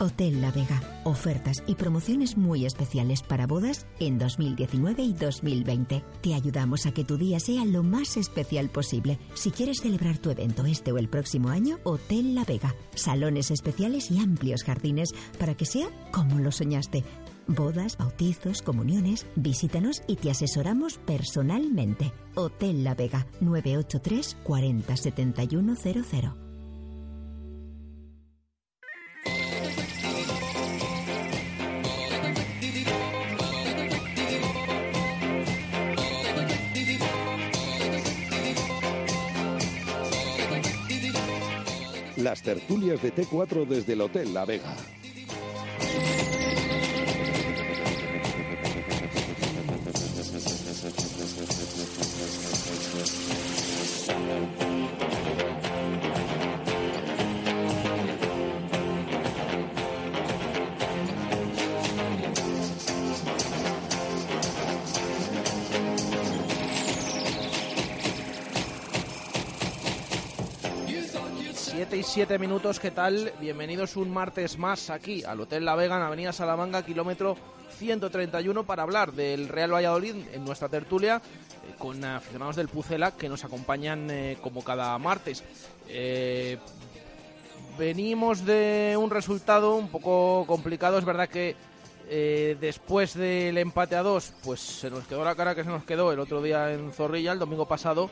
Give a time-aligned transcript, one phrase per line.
[0.00, 0.80] Hotel La Vega.
[1.04, 6.04] Ofertas y promociones muy especiales para bodas en 2019 y 2020.
[6.20, 9.18] Te ayudamos a que tu día sea lo más especial posible.
[9.34, 12.74] Si quieres celebrar tu evento este o el próximo año, Hotel La Vega.
[12.94, 17.04] Salones especiales y amplios jardines para que sea como lo soñaste.
[17.48, 22.12] Bodas, bautizos, comuniones, visítanos y te asesoramos personalmente.
[22.34, 26.47] Hotel La Vega 983 40 7100.
[42.18, 44.74] Las tertulias de T4 desde el Hotel La Vega.
[72.18, 73.32] Siete y siete minutos, ¿qué tal?
[73.40, 77.36] Bienvenidos un martes más aquí al Hotel La Vega en Avenida Salamanca, kilómetro
[77.76, 81.22] 131, para hablar del Real Valladolid en nuestra tertulia
[81.62, 85.44] eh, con aficionados del Pucela que nos acompañan eh, como cada martes.
[85.86, 86.58] Eh,
[87.78, 91.54] venimos de un resultado un poco complicado, es verdad que
[92.60, 96.10] después del empate a dos, pues se nos quedó la cara que se nos quedó
[96.10, 98.10] el otro día en Zorrilla, el domingo pasado.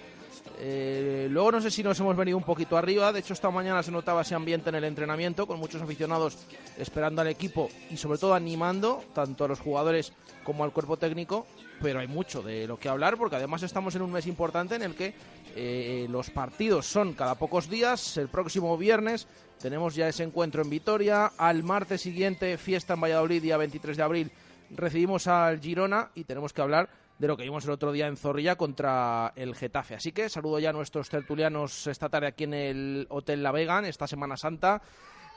[0.59, 3.13] Eh, luego no sé si nos hemos venido un poquito arriba.
[3.13, 6.39] De hecho, esta mañana se notaba ese ambiente en el entrenamiento, con muchos aficionados
[6.79, 10.13] esperando al equipo y sobre todo animando tanto a los jugadores
[10.45, 11.47] como al cuerpo técnico.
[11.83, 14.83] Pero hay mucho de lo que hablar porque además estamos en un mes importante en
[14.83, 15.15] el que
[15.55, 18.17] eh, los partidos son cada pocos días.
[18.17, 19.27] El próximo viernes
[19.61, 21.33] tenemos ya ese encuentro en Vitoria.
[21.37, 24.31] Al martes siguiente, fiesta en Valladolid, día 23 de abril,
[24.71, 26.89] recibimos al Girona y tenemos que hablar
[27.19, 29.95] de lo que vimos el otro día en Zorrilla contra el Getafe.
[29.95, 33.79] Así que saludo ya a nuestros tertulianos esta tarde aquí en el Hotel La Vega,
[33.79, 34.83] en esta Semana Santa.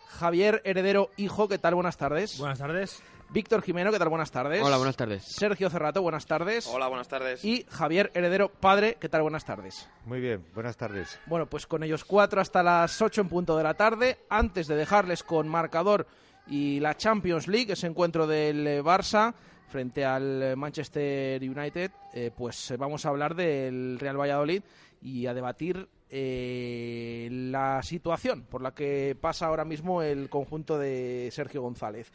[0.10, 1.76] Javier Heredero, hijo, ¿qué tal?
[1.76, 2.38] Buenas tardes.
[2.40, 3.02] Buenas tardes.
[3.32, 4.10] Víctor Jimeno, ¿qué tal?
[4.10, 4.64] Buenas tardes.
[4.64, 5.24] Hola, buenas tardes.
[5.24, 6.66] Sergio Cerrato, buenas tardes.
[6.66, 7.46] Hola, buenas tardes.
[7.46, 9.22] Y Javier Heredero, padre, ¿qué tal?
[9.22, 9.88] Buenas tardes.
[10.06, 11.20] Muy bien, buenas tardes.
[11.28, 14.18] Bueno, pues con ellos cuatro hasta las ocho en punto de la tarde.
[14.30, 16.08] Antes de dejarles con marcador
[16.48, 19.36] y la Champions League, ese encuentro del eh, Barça
[19.70, 24.64] frente al eh, Manchester United, eh, pues eh, vamos a hablar del Real Valladolid
[25.02, 31.30] y a debatir eh, la situación por la que pasa ahora mismo el conjunto de
[31.32, 32.12] Sergio González.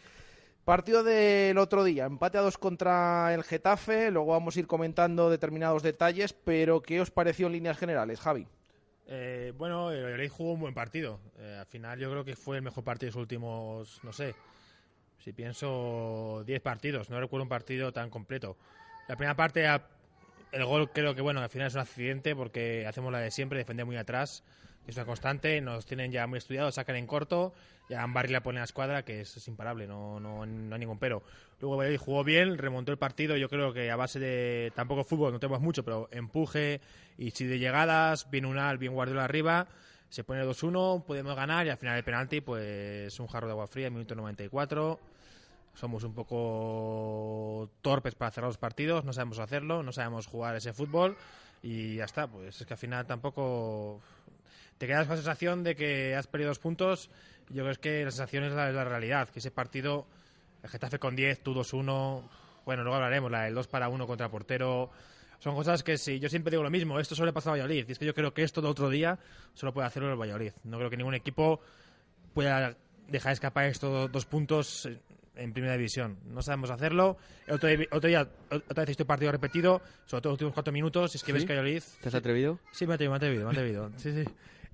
[0.65, 5.31] Partido del otro día, empate a dos contra el Getafe, luego vamos a ir comentando
[5.31, 8.47] determinados detalles, pero ¿qué os pareció en líneas generales, Javi?
[9.07, 11.21] Eh, bueno, el Valladolid jugó un buen partido.
[11.59, 14.35] Al final yo creo que fue el mejor partido de los últimos, no sé,
[15.25, 17.09] si pienso 10 partidos.
[17.09, 18.59] No recuerdo un partido tan completo.
[19.09, 19.67] La primera parte,
[20.53, 23.59] el gol creo que bueno, al final es un accidente porque hacemos la de siempre,
[23.59, 24.45] defender muy atrás.
[24.87, 27.55] Es una constante, nos tienen ya muy estudiados, sacan en corto,
[27.89, 30.79] ya Barry la pone a la escuadra, que es, es imparable, no, no, no hay
[30.79, 31.23] ningún pero.
[31.59, 35.33] Luego Valladolid jugó bien, remontó el partido, yo creo que a base de, tampoco fútbol,
[35.33, 36.83] no tenemos mucho, pero empuje
[37.17, 39.69] y si de llegadas, bien Unal, bien Guardiola arriba,
[40.11, 43.67] se pone 2-1, podemos ganar y al final el penalti, pues un jarro de agua
[43.67, 45.14] fría, minuto 94.
[45.75, 50.73] Somos un poco torpes para cerrar los partidos, no sabemos hacerlo, no sabemos jugar ese
[50.73, 51.17] fútbol
[51.63, 54.01] y ya está, pues es que al final tampoco
[54.79, 57.11] te quedas con la sensación de que has perdido dos puntos.
[57.49, 60.07] Yo creo que la sensación es la, es la realidad, que ese partido,
[60.63, 62.23] el Getafe con 10, tú 2-1,
[62.65, 64.91] bueno, luego hablaremos, la del 2 para 1 contra portero.
[65.39, 67.87] Son cosas que sí, yo siempre digo lo mismo, esto solo le pasa a Valladolid.
[67.89, 69.19] Y es que yo creo que esto de otro día
[69.53, 70.53] solo puede hacerlo el Valladolid.
[70.65, 71.61] No creo que ningún equipo
[72.33, 72.77] pueda
[73.09, 74.89] dejar escapar estos dos puntos
[75.37, 76.19] en primera división.
[76.27, 77.17] No sabemos hacerlo.
[77.49, 81.15] Otro, día- otro día, otra vez este partido repetido, sobre todo los últimos cuatro minutos.
[81.15, 81.33] Es que ¿Sí?
[81.33, 81.83] ves que Valladolid.
[82.01, 82.59] ¿Te has atrevido?
[82.73, 83.91] Sí, me he atrevido, me he atrevido, me he atrevido.
[83.97, 84.25] Sí, sí.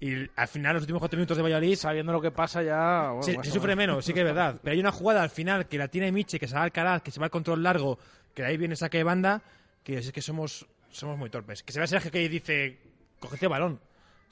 [0.02, 1.76] Y al final, los últimos cuatro minutos de Valladolid.
[1.76, 3.10] Sabiendo lo que pasa ya...
[3.10, 4.04] bueno, se, sufre menos.
[4.04, 4.58] sí que es verdad.
[4.62, 7.02] Pero hay una jugada al final que la tiene Miche, que se va al Alcaraz,
[7.02, 7.98] que se va al control largo,
[8.34, 9.42] que de ahí viene saque de banda,
[9.84, 11.62] que es que somos, somos muy torpes.
[11.62, 12.78] Que se ve a Sergio que dice,
[13.18, 13.78] cogete balón,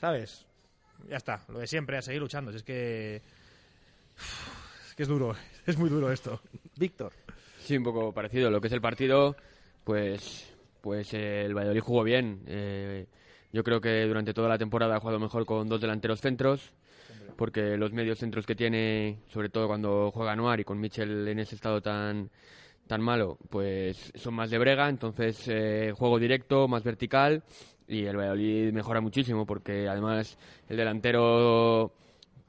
[0.00, 0.46] ¿sabes?
[1.08, 2.50] Ya está, lo de siempre, a seguir luchando.
[2.50, 3.22] Si es que.
[4.88, 5.36] Es que es duro,
[5.68, 6.40] es muy duro esto.
[6.76, 7.12] Víctor.
[7.58, 8.50] Sí, un poco parecido.
[8.50, 9.36] Lo que es el partido,
[9.84, 10.50] pues,
[10.80, 12.42] pues eh, el Valladolid jugó bien.
[12.46, 13.06] Eh,
[13.52, 16.72] yo creo que durante toda la temporada ha jugado mejor con dos delanteros centros.
[17.36, 21.38] porque los medios centros que tiene, sobre todo cuando juega Anuar y con Michel en
[21.38, 22.30] ese estado tan
[22.88, 27.44] tan malo, pues son más de brega, entonces eh, juego directo, más vertical
[27.86, 30.38] y el Valladolid mejora muchísimo porque además
[30.68, 31.92] el delantero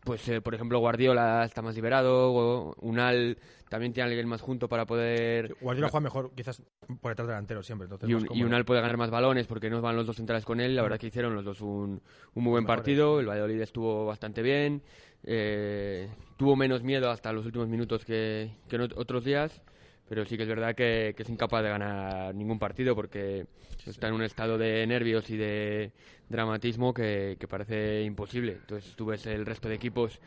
[0.10, 3.38] pues eh, por ejemplo Guardiola está más liberado, Unal
[3.70, 5.56] también tiene alguien más junto para poder...
[5.62, 6.64] Guardiola juega mejor quizás
[7.00, 7.88] por detrás delantero siempre.
[8.08, 10.82] y, Unal puede ganar más balones porque no van los dos centrales con él, la
[10.82, 12.02] verdad que hicieron los dos un,
[12.34, 14.82] un muy buen partido, el Valladolid estuvo bastante bien,
[15.26, 19.62] eh, tuvo menos miedo hasta los últimos minutos que, que en otros días
[20.10, 23.46] pero sí que es verdad que, es incapaz de ganar ningún partido porque
[23.86, 25.92] está en un estado de nervios y de
[26.28, 28.54] dramatismo que, parece imposible.
[28.54, 30.20] Entonces tú ves el resto de equipos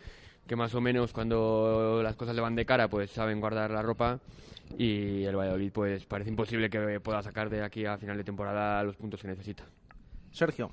[0.47, 3.83] que más o menos cuando las cosas le van de cara pues saben guardar la
[3.83, 4.21] ropa
[4.79, 8.83] y el Valladolid pues parece imposible que pueda sacar de aquí a final de temporada
[8.85, 9.65] los puntos que necesita.
[10.31, 10.71] Sergio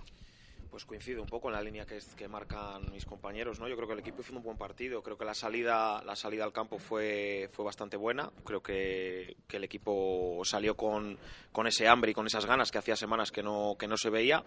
[0.69, 3.67] pues coincido un poco en la línea que, que marcan mis compañeros, ¿no?
[3.67, 6.43] Yo creo que el equipo hizo un buen partido, creo que la salida, la salida
[6.43, 11.17] al campo fue, fue bastante buena, creo que, que el equipo salió con,
[11.51, 14.09] con, ese hambre y con esas ganas que hacía semanas que no, que no se
[14.09, 14.43] veía,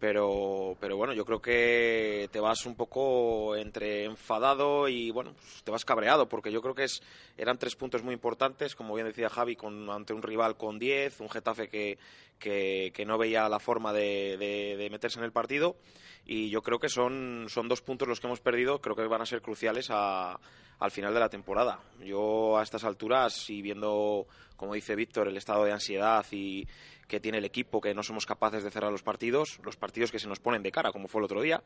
[0.00, 5.62] pero, pero bueno, yo creo que te vas un poco entre enfadado y bueno, pues
[5.62, 7.02] te vas cabreado, porque yo creo que es,
[7.36, 11.20] eran tres puntos muy importantes, como bien decía Javi, con, ante un rival con 10,
[11.20, 11.98] un Getafe que,
[12.38, 15.76] que, no veía la forma de, meterse en el partido
[16.24, 19.20] y yo creo que son, son dos puntos los que hemos perdido, creo que van
[19.20, 21.80] a ser cruciales al final de la temporada.
[22.00, 24.26] Yo a estas alturas y viendo,
[24.60, 26.68] como dice Víctor, el estado de ansiedad y
[27.08, 30.18] que tiene el equipo, que no somos capaces de cerrar los partidos, los partidos que
[30.18, 31.62] se nos ponen de cara, como fue el otro día,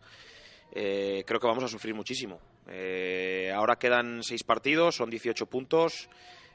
[0.70, 2.38] eh, creo que vamos a sufrir muchísimo.
[2.68, 6.08] Eh, ahora quedan seis partidos, son 18 puntos.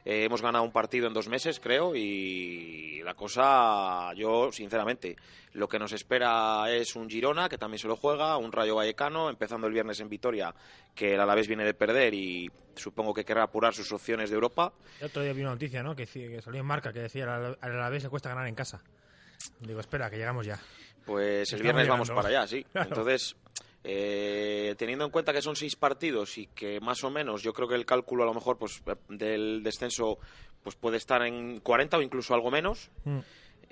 [0.04, 5.16] Eh, hemos ganado un partido en dos meses, creo, y la cosa, yo, sinceramente,
[5.52, 9.28] lo que nos espera es un Girona, que también se lo juega, un Rayo Vallecano,
[9.28, 10.54] empezando el viernes en Vitoria,
[10.94, 14.72] que el Alavés viene de perder y supongo que querrá apurar sus opciones de Europa.
[15.00, 18.04] El otro día vi una noticia, ¿no?, que, salió en marca, que decía, al Alavés
[18.04, 18.80] le cuesta ganar en casa.
[19.60, 20.58] Digo, espera, que llegamos ya.
[21.04, 22.64] Pues el viernes vamos para allá, sí.
[22.74, 23.36] Entonces...
[23.82, 27.66] Eh, teniendo en cuenta que son seis partidos y que más o menos yo creo
[27.66, 30.18] que el cálculo a lo mejor pues del descenso
[30.62, 32.90] pues puede estar en 40 o incluso algo menos.
[33.04, 33.20] Mm.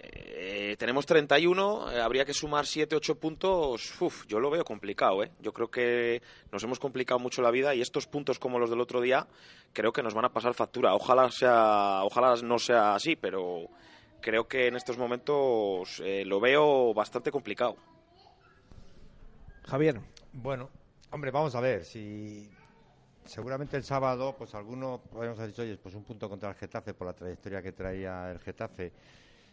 [0.01, 4.01] Eh, tenemos 31, eh, habría que sumar 7, 8 puntos.
[4.01, 5.33] Uf, yo lo veo complicado, ¿eh?
[5.41, 6.23] Yo creo que
[6.53, 9.27] nos hemos complicado mucho la vida y estos puntos como los del otro día
[9.75, 10.95] creo que nos van a pasar factura.
[10.95, 13.67] Ojalá sea, ojalá no sea así, pero
[14.23, 17.77] creo que en estos momentos lo veo bastante complicado.
[19.69, 20.00] Javier.
[20.32, 20.70] Bueno,
[21.11, 22.50] hombre, vamos a ver, si
[23.26, 26.94] seguramente el sábado, pues alguno podríamos haber dicho, oye, pues un punto contra el Getafe
[26.94, 28.93] por la trayectoria que traía el Getafe,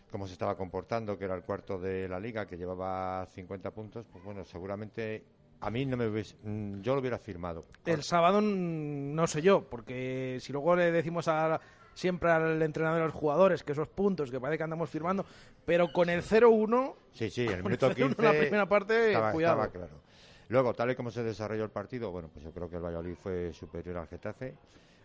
[0.10, 4.06] cómo se estaba comportando, que era el cuarto de la liga, que llevaba 50 puntos,
[4.10, 5.26] pues bueno, seguramente
[5.60, 6.38] a mí no me hubiese,
[6.82, 7.66] yo lo hubiera firmado.
[7.86, 11.60] El sábado no sé yo, porque si luego le decimos a,
[11.94, 15.26] siempre al entrenador de los jugadores que esos puntos que parece que andamos firmando,
[15.66, 19.64] pero con el 0-1, sí, sí, el minuto 15, la primera parte, cuidado.
[19.64, 20.05] Estaba claro.
[20.50, 23.16] Luego, tal y como se desarrolló el partido, bueno, pues yo creo que el Valladolid
[23.16, 24.56] fue superior al Getafe.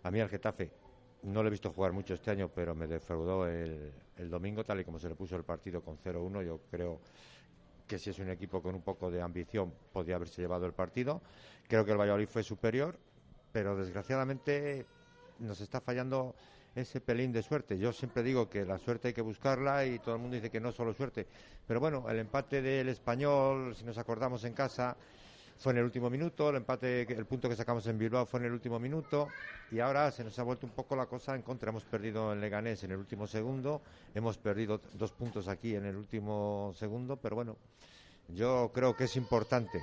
[0.02, 0.70] A mí al Getafe
[1.22, 4.80] no lo he visto jugar mucho este año, pero me defraudó el, el domingo, tal
[4.80, 6.44] y como se le puso el partido con 0-1.
[6.44, 7.00] Yo creo
[7.86, 11.22] que si es un equipo con un poco de ambición, podría haberse llevado el partido.
[11.68, 12.98] Creo que el Valladolid fue superior,
[13.52, 14.86] pero desgraciadamente
[15.38, 16.34] nos está fallando
[16.74, 17.78] ese pelín de suerte.
[17.78, 20.60] Yo siempre digo que la suerte hay que buscarla y todo el mundo dice que
[20.60, 21.26] no solo suerte.
[21.66, 24.96] Pero bueno, el empate del español, si nos acordamos en casa,
[25.60, 28.46] fue en el último minuto, el empate, el punto que sacamos en Bilbao fue en
[28.46, 29.28] el último minuto
[29.70, 31.68] y ahora se nos ha vuelto un poco la cosa en contra.
[31.68, 33.82] Hemos perdido en Leganés en el último segundo,
[34.14, 37.58] hemos perdido dos puntos aquí en el último segundo, pero bueno,
[38.28, 39.82] yo creo que es importante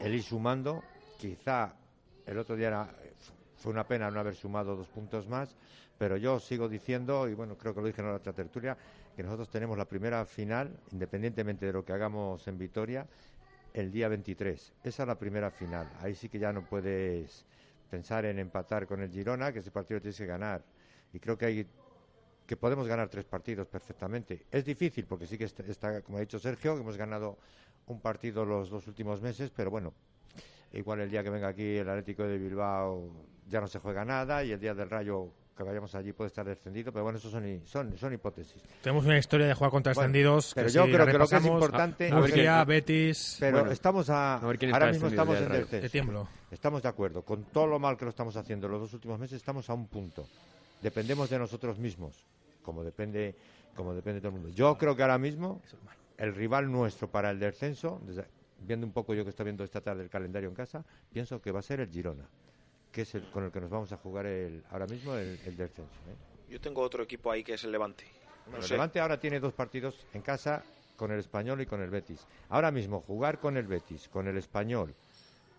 [0.00, 0.82] el ir sumando.
[1.18, 1.72] Quizá
[2.26, 2.86] el otro día
[3.56, 5.56] fue una pena no haber sumado dos puntos más,
[5.96, 8.76] pero yo sigo diciendo, y bueno, creo que lo dije en la otra tertulia,
[9.16, 13.06] que nosotros tenemos la primera final, independientemente de lo que hagamos en Vitoria,
[13.74, 14.72] el día 23.
[14.84, 15.90] Esa es la primera final.
[16.00, 17.44] Ahí sí que ya no puedes
[17.90, 20.64] pensar en empatar con el Girona, que ese partido tienes que ganar.
[21.12, 21.66] Y creo que hay
[22.46, 24.46] que podemos ganar tres partidos perfectamente.
[24.50, 27.38] Es difícil porque sí que está, como ha dicho Sergio, que hemos ganado
[27.86, 29.92] un partido los dos últimos meses, pero bueno,
[30.72, 33.10] igual el día que venga aquí el Atlético de Bilbao
[33.48, 36.44] ya no se juega nada y el día del Rayo que vayamos allí puede estar
[36.44, 38.62] descendido, pero bueno, eso son, son, son hipótesis.
[38.82, 40.52] Tenemos una historia de jugar contra descendidos.
[40.54, 42.10] pero yo creo que lo que es importante.
[42.48, 43.36] A, Betis.
[43.40, 44.36] Pero estamos a.
[44.36, 46.28] ahora mismo estamos en descenso.
[46.50, 47.22] Estamos de acuerdo.
[47.22, 49.86] Con todo lo mal que lo estamos haciendo los dos últimos meses, estamos a un
[49.86, 50.26] punto.
[50.82, 52.26] Dependemos de nosotros mismos,
[52.62, 53.34] como depende,
[53.74, 54.48] como depende todo el mundo.
[54.50, 55.62] Yo creo que ahora mismo
[56.18, 58.00] el rival nuestro para el descenso,
[58.60, 61.50] viendo un poco yo que estoy viendo esta tarde el calendario en casa, pienso que
[61.50, 62.28] va a ser el Girona,
[62.94, 65.56] que es el con el que nos vamos a jugar el, ahora mismo el, el
[65.56, 65.90] descenso.
[66.08, 66.14] ¿eh?
[66.48, 68.04] Yo tengo otro equipo ahí que es el Levante.
[68.46, 68.70] No Bueno, el.
[68.70, 70.62] Levante ahora tiene dos partidos en casa
[70.96, 72.24] con el Español y con el Betis.
[72.48, 74.94] Ahora mismo jugar con el Betis, con el Español,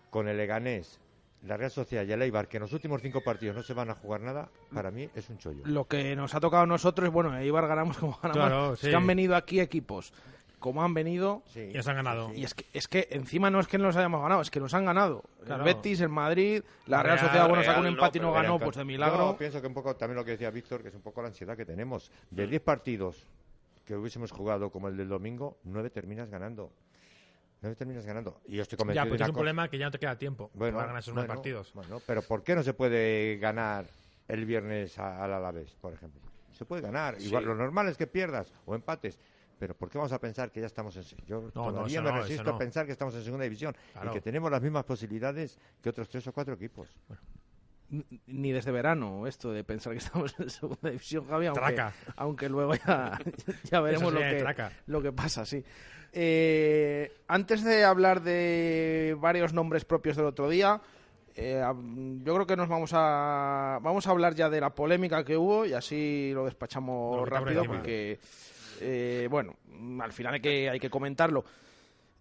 [0.08, 0.98] con el Leganés,
[1.42, 3.90] la Real Sociedad y el Eibar, que en los últimos cinco partidos no se van
[3.90, 5.60] a jugar nada, para mí es un chollo.
[5.66, 8.32] Lo que nos ha tocado a nosotros, bueno, Eibar ganamos como ganamos.
[8.34, 8.88] Claro, es sí.
[8.88, 10.14] que han venido aquí equipos
[10.66, 11.42] como han venido.
[11.46, 11.68] Sí.
[11.70, 12.32] Y nos han ganado.
[12.34, 14.74] Y es que, es que encima no es que nos hayamos ganado, es que nos
[14.74, 15.22] han ganado.
[15.44, 15.64] Claro.
[15.64, 18.20] El Betis, el Madrid, la Real Real- Sociedad, bueno, sacó un Real no, empate y
[18.20, 19.36] no pero ganó, Yo pues de milagro.
[19.38, 21.56] pienso que un poco también lo que decía Víctor, que es un poco la ansiedad
[21.56, 22.10] que tenemos.
[22.30, 23.24] De 10 partidos
[23.84, 26.72] que hubiésemos jugado como el del domingo, nueve terminas ganando.
[27.62, 28.40] Nueve terminas ganando.
[28.46, 29.90] Y yo estoy convencido Ya, de porque una es un cosa- problema que ya no
[29.92, 31.72] te queda tiempo Bueno, para ganar esos nueve bueno, partidos.
[31.74, 33.86] Bueno, pero ¿por qué no se puede ganar
[34.28, 36.20] el viernes a- al Alavés, por ejemplo?
[36.52, 37.16] Se puede ganar.
[37.20, 37.48] Igual Sí.
[37.48, 39.18] lo normal es que pierdas o empates.
[39.58, 42.18] Pero ¿por qué vamos a pensar que ya estamos en Yo no, todavía me no,
[42.18, 42.50] resisto no.
[42.56, 44.10] a pensar que estamos en segunda división Claro.
[44.10, 46.88] y que tenemos las mismas posibilidades que otros tres o cuatro equipos.
[48.26, 51.94] Ni desde verano, esto de pensar que estamos en segunda división, Javi, aunque, Traca.
[52.16, 53.18] aunque luego ya,
[53.70, 54.72] ya veremos lo que, traca.
[54.86, 55.64] lo que pasa, sí.
[56.12, 60.80] Eh, antes de hablar de varios nombres propios del otro día,
[61.34, 61.62] eh,
[62.22, 65.66] yo creo que nos vamos a vamos a hablar ya de la polémica que hubo
[65.66, 67.82] y así lo despachamos rápido encima.
[68.80, 69.56] Eh, bueno,
[70.00, 71.44] al final hay que hay que comentarlo.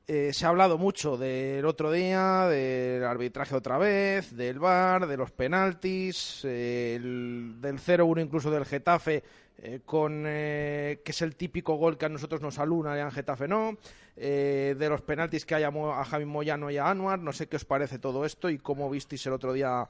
[0.07, 5.17] Eh, se ha hablado mucho del otro día, del arbitraje otra vez, del VAR, de
[5.17, 9.23] los penaltis, eh, el- del 0-1 incluso del Getafe,
[9.57, 13.09] eh, con eh, que es el típico gol que a nosotros nos aluna y a
[13.09, 13.77] Getafe no,
[14.15, 17.47] de los penaltis que hay a, Mo- a Javi Moyano y a Anuar, no sé
[17.47, 19.87] qué os parece todo esto y cómo visteis el otro día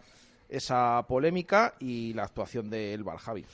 [0.48, 3.46] esa polémica y la actuación del VAR, Javi.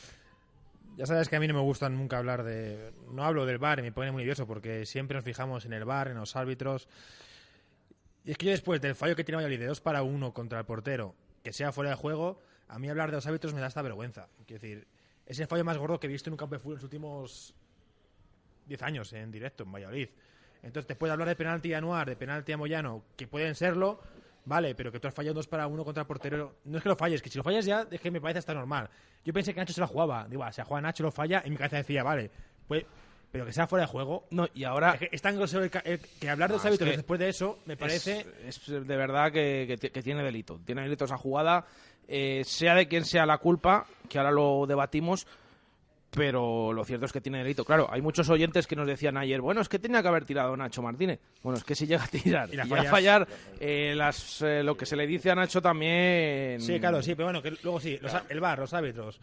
[0.98, 2.94] Ya sabes que a mí no me gusta nunca hablar de...
[3.12, 5.86] No hablo del bar y me pone muy nervioso porque siempre nos fijamos en el
[5.86, 6.88] bar, en los árbitros.
[8.26, 10.60] Y es que yo después del fallo que tiene Valladolid de 2 para 1 contra
[10.60, 13.68] el portero, que sea fuera de juego, a mí hablar de los árbitros me da
[13.68, 14.28] hasta vergüenza.
[14.46, 14.88] Quiero decir,
[15.26, 16.84] es el fallo más gordo que he visto en un campo de fútbol en los
[16.84, 17.56] últimos
[18.68, 20.10] 10 años en directo en Valladolid.
[20.62, 24.02] Entonces, después de hablar de penalti a Anuar, de penalti a Moyano, que pueden serlo,
[24.46, 26.90] vale, pero que tú has fallado dos para uno contra el portero, no es que
[26.90, 28.90] lo falles, que si lo fallas ya, es que me parece hasta normal.
[29.24, 31.42] Yo pensé que Nacho se la jugaba, digo, ah, si a juega Nacho lo falla,
[31.46, 32.32] en mi cabeza decía, vale,
[32.68, 32.86] pues,
[33.32, 34.26] pero que sea fuera de juego.
[34.32, 36.74] No, y ahora Es, que es tan grosero el que hablar de los No, es
[36.74, 38.26] árbitros que después de eso me parece.
[38.46, 40.60] Es, es de verdad que, que tiene delito.
[40.66, 41.66] Tiene delito esa jugada,
[42.08, 45.28] eh, sea de quien sea la culpa, que ahora lo debatimos,
[46.12, 47.64] pero lo cierto es que tiene delito.
[47.64, 50.56] Claro, hay muchos oyentes que nos decían ayer, bueno, es que tenía que haber tirado
[50.58, 51.20] Nacho Martínez.
[51.42, 53.28] Bueno, es que si llega a tirar Y a fallar,
[53.60, 56.60] eh, las, eh, lo que se le dice a Nacho también...
[56.60, 59.22] Sí, claro, sí, pero bueno, que luego sí, los el bar, los árbitros.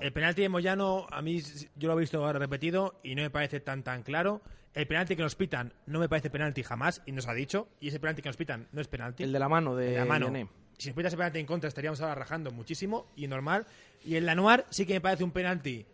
[0.00, 1.42] El penalti de Moyano, a mí
[1.76, 4.42] yo lo he visto ahora repetido y no me parece tan tan claro.
[4.74, 7.68] El penalti que nos pitan no me parece penalti jamás y nos ha dicho.
[7.78, 9.22] Y ese penalti que nos pitan no es penalti.
[9.22, 10.26] El de la mano de de la mano.
[10.26, 10.48] Yané.
[10.78, 13.66] Si nos pita ese penalti en contra estaríamos ahora rajando muchísimo y normal.
[14.04, 15.86] Y el Lanuar sí que me parece un penalti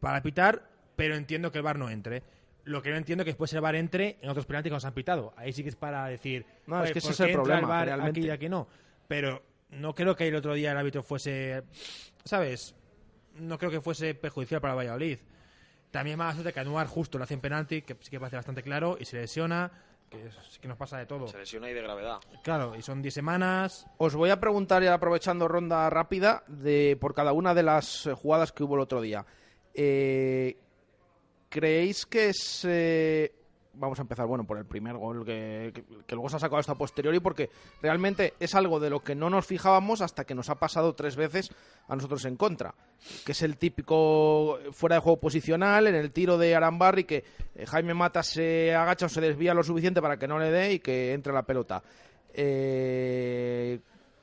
[0.00, 0.62] para pitar,
[0.96, 2.22] pero entiendo que el bar no entre.
[2.64, 4.84] Lo que no entiendo es que después el bar entre en otros penaltis que nos
[4.84, 5.32] han pitado.
[5.36, 6.44] Ahí sí que es para decir.
[6.66, 8.20] No, "Oye, es que ese ¿por es el problema, VAR realmente.
[8.20, 8.68] aquí y aquí no.
[9.06, 11.62] Pero no creo que el otro día el árbitro fuese.
[12.24, 12.74] ¿Sabes?
[13.34, 15.18] No creo que fuese perjudicial para Valladolid.
[15.90, 18.62] También más de que Anuar justo le hace un penalti, que sí que parece bastante
[18.62, 19.70] claro, y se lesiona,
[20.10, 21.26] que es- que nos pasa de todo.
[21.28, 22.18] Se lesiona y de gravedad.
[22.42, 23.86] Claro, y son 10 semanas.
[23.98, 28.14] Os voy a preguntar, ya aprovechando ronda rápida, de por cada una de las eh,
[28.14, 29.24] jugadas que hubo el otro día.
[29.74, 30.56] Eh,
[31.48, 32.64] ¿Creéis que es...
[32.68, 33.32] eh,
[33.78, 35.72] Vamos a empezar, bueno, por el primer gol que,
[36.10, 37.48] luego se ha sacado hasta posteriori, porque
[37.80, 41.14] realmente es algo de lo que no nos fijábamos hasta que nos ha pasado tres
[41.14, 41.50] veces
[41.86, 42.74] a nosotros en contra.
[43.24, 47.66] Que es el típico fuera de juego posicional, en el tiro de Arambarri, que eh,
[47.66, 50.78] Jaime Mata se agacha o se desvía lo suficiente para que no le dé y
[50.80, 51.82] que entre la pelota.
[52.34, 53.78] Eh,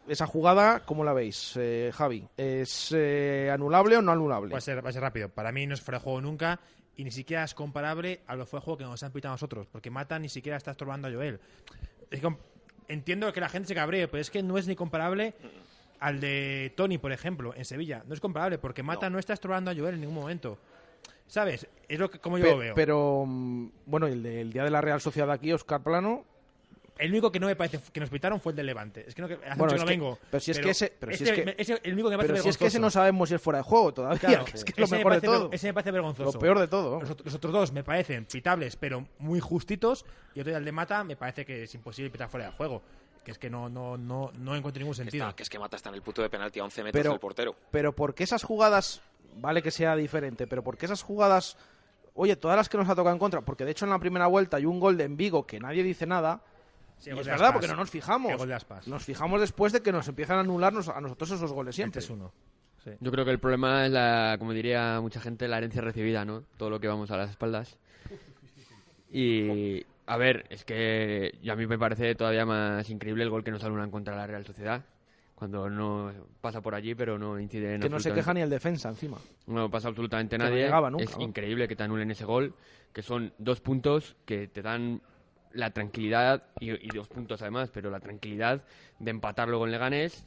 [0.07, 2.27] esa jugada, ¿cómo la veis, eh, Javi?
[2.37, 4.51] ¿Es eh, anulable o no anulable?
[4.51, 5.29] Va a, ser, va a ser rápido.
[5.29, 6.59] Para mí no es fuera de juego nunca
[6.97, 9.67] y ni siquiera es comparable a lo de juego que nos han pitado a nosotros,
[9.71, 11.39] porque Mata ni siquiera está estorbando a Joel.
[12.11, 12.35] Es que,
[12.87, 15.33] entiendo que la gente se cabree, pero es que no es ni comparable
[15.99, 18.03] al de Tony, por ejemplo, en Sevilla.
[18.07, 20.57] No es comparable, porque Mata no, está estorbando a Joel en ningún momento.
[21.27, 21.67] ¿Sabes?
[21.87, 22.75] Es lo que, como yo Pe- lo veo.
[22.75, 26.23] Pero, mm, bueno, el del día de la Real Sociedad aquí, Oscar Plano,
[26.97, 29.03] El único que no me parece que nos pitaron fue el del Levante.
[29.07, 30.19] Es que no, que hace Bueno, mucho es no que- vengo.
[30.31, 32.13] pero si es que ese- pero si este es que- me- ese- el único que
[32.15, 32.99] me parece pero si es que ese no vergonzoso.
[32.99, 35.19] sabemos si es fuera de juego todavía, Claro, que es que es lo mejor de
[35.19, 35.49] parece todo.
[35.51, 36.31] Ese me parece vergonzoso.
[36.31, 36.99] Lo peor de todo.
[37.01, 40.05] Los, los otros dos me parecen pitables, pero muy justitos.
[40.35, 42.81] Y otro día el de Mata me parece que es imposible pitar fuera de juego.
[43.25, 45.25] Que es que no, no, no, no encuentro ningún sentido.
[45.25, 47.11] está- que es que Mata está en el punto de penalti a 11 metros Pero-
[47.11, 47.55] del portero.
[47.71, 49.01] Pero ¿por qué esas jugadas,
[49.35, 51.57] vale que sea diferente, pero por qué esas jugadas
[52.17, 54.27] oye, todas las que nos ha tocado en contra, porque de hecho en la primera
[54.27, 56.41] vuelta hay un gol de Envigo que nadie dice nada.
[56.97, 58.31] Sí, es verdad, porque no nos fijamos.
[58.31, 58.87] El gol de Aspas.
[58.87, 61.99] Nos fijamos después de que nos empiezan a anularnos a nosotros esos goles siempre.
[61.99, 62.31] Este es uno.
[62.83, 62.91] Sí.
[62.99, 66.43] Yo creo que el problema es, la, como diría mucha gente, la herencia recibida, ¿no?
[66.57, 67.77] Todo lo que vamos a las espaldas.
[69.11, 73.51] Y, a ver, es que a mí me parece todavía más increíble el gol que
[73.51, 74.83] nos anulan contra la Real Sociedad.
[75.35, 78.49] Cuando no pasa por allí, pero no incide en Que no se queja ni el
[78.49, 79.17] defensa encima.
[79.47, 80.63] no pasa absolutamente no nadie.
[80.63, 81.23] llegaba nunca, es ¿no?
[81.23, 82.53] increíble que te anulen ese gol,
[82.93, 85.01] que son dos puntos que te dan
[85.55, 88.63] la tranquilidad, y, dos puntos además, pero la tranquilidad
[88.99, 90.23] de empatar luego en Leganés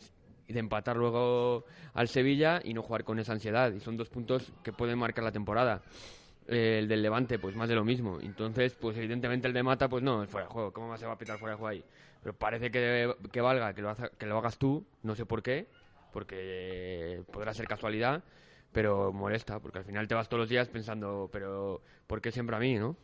[0.47, 3.73] y de empatar luego al Sevilla y no jugar con esa ansiedad.
[3.73, 5.83] Y son dos puntos que pueden marcar la temporada.
[6.49, 8.19] Eh, el del Levante, pues más de lo mismo.
[8.23, 10.73] Entonces, pues evidentemente el de Mata, pues no, es fuera de juego.
[10.73, 11.85] ¿Cómo más se va a pitar fuera de juego ahí?
[12.23, 15.43] Pero parece que, que valga que lo, haga- que lo hagas tú, no sé por
[15.43, 15.69] qué,
[16.11, 18.25] porque podrá ser casualidad,
[18.73, 22.57] pero molesta, porque al final te vas todos los días pensando, pero ¿por qué siempre
[22.57, 22.97] a mí, no?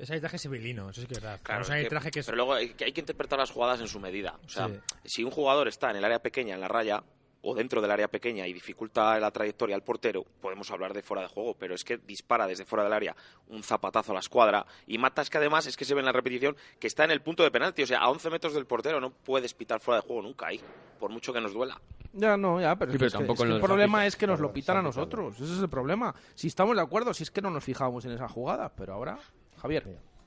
[0.00, 1.40] Es arbitraje civilino, eso sí que es verdad.
[1.42, 1.74] Claro, es un
[2.10, 2.26] que- es...
[2.26, 4.38] Pero luego hay que, hay que interpretar las jugadas en su medida.
[4.44, 4.74] O sea, Sí.
[5.04, 7.02] si un jugador está en el área pequeña, en la raya,
[7.42, 11.22] o dentro del área pequeña y dificulta la trayectoria al portero, podemos hablar de fuera
[11.22, 13.16] de juego, pero es que dispara desde fuera del área
[13.48, 16.06] un zapatazo a la escuadra y mata es que además es que se ve en
[16.06, 18.66] la repetición que está en el punto de penalti, o sea, a 11 metros del
[18.66, 20.60] portero no puedes pitar fuera de juego nunca ahí,
[20.98, 21.80] por mucho que nos duela.
[22.12, 23.62] Ya, no, ya, pero, Sí, es que- pero es que- tampoco es que en el
[23.62, 25.36] problema es que nos lo pitan a nosotros.
[25.40, 26.14] Ese es el problema.
[26.34, 29.18] Si estamos de acuerdo, si es que no nos fijábamos en esa jugada, pero ahora,
[29.60, 29.84] Javier.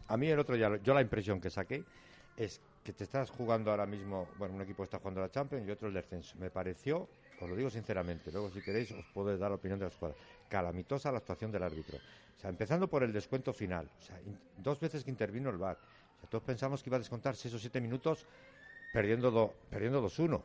[0.08, 1.84] A mí el otro día, yo la impresión que saqué
[2.38, 5.72] es que te estás jugando ahora mismo, bueno, un equipo está jugando la Champions y
[5.72, 6.36] otro el descenso.
[6.40, 7.08] Me pareció,
[7.40, 10.18] os lo digo sinceramente, luego si queréis os puedo dar la opinión de la escuadra,
[10.50, 11.98] calamitosa la actuación del árbitro.
[11.98, 15.58] O sea, empezando por el descuento final, o sea, in- dos veces que intervino el
[15.58, 15.78] VAR.
[15.78, 18.26] O sea, todos pensamos que iba a descontar 6 o 7 minutos
[18.92, 20.42] perdiendo, do- perdiendo 2-1.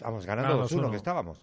[0.00, 0.90] Vamos, ganando Ganando 2-1 2-1.
[0.90, 1.38] que estábamos.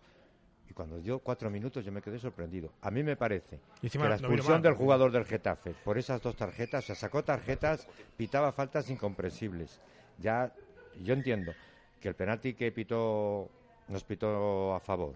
[0.78, 2.70] Cuando dio cuatro minutos yo me quedé sorprendido.
[2.84, 6.84] A mí me parece que la expulsión del jugador del Getafe por esas dos tarjetas,
[6.84, 9.82] o sea, sacó tarjetas, pitaba faltas incomprensibles.
[10.20, 10.54] Ya,
[11.02, 11.52] yo entiendo
[12.00, 13.50] que el penalti que pitó
[13.88, 15.16] nos pitó a favor.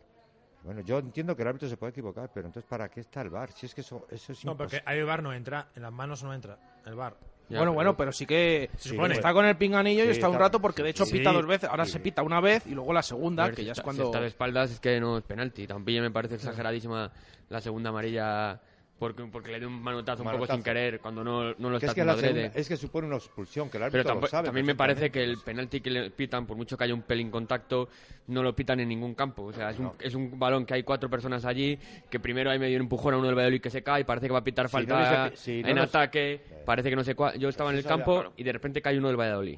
[0.63, 3.29] Bueno, yo entiendo que el árbitro se puede equivocar, pero entonces ¿para qué está el
[3.29, 3.51] VAR?
[3.51, 5.93] Si es que eso, eso es No, porque ahí el bar no entra, en las
[5.93, 6.57] manos no entra,
[6.87, 7.17] el bar.
[7.51, 9.13] Ya, bueno, pero- bueno, pero sí que supone.
[9.13, 11.17] está con el pinganillo y Sí, está un rato porque de hecho sí.
[11.17, 11.69] pita dos veces.
[11.69, 11.91] Ahora Sí.
[11.93, 14.03] se pita una vez y luego la segunda, ver, que si ya es cuando...
[14.03, 15.67] Si está de espaldas es que no es penalti.
[15.67, 17.11] También me parece exageradísima
[17.49, 18.59] la segunda amarilla
[19.01, 21.87] porque, porque le dio un manotazo, un poco sin querer cuando no, no lo Que
[21.87, 24.13] está es que, la haciendo segunda- es que supone una expulsión, que el Pero árbitro
[24.13, 24.45] tampo- lo sabe.
[24.45, 27.31] también me parece que el penalti que le pitan, por mucho que haya un pelín
[27.31, 27.89] contacto,
[28.27, 29.45] no lo pitan en ningún campo.
[29.45, 31.79] O sea, es un, es un balón que hay cuatro personas allí,
[32.11, 34.33] que primero hay medio un empujón a uno del Valladolid que se cae, parece que
[34.33, 37.39] va a pitar Si no falta si no en ataque, parece que no sé cuál.
[37.39, 39.57] Yo estaba en el campo y de repente cae uno del Valladolid.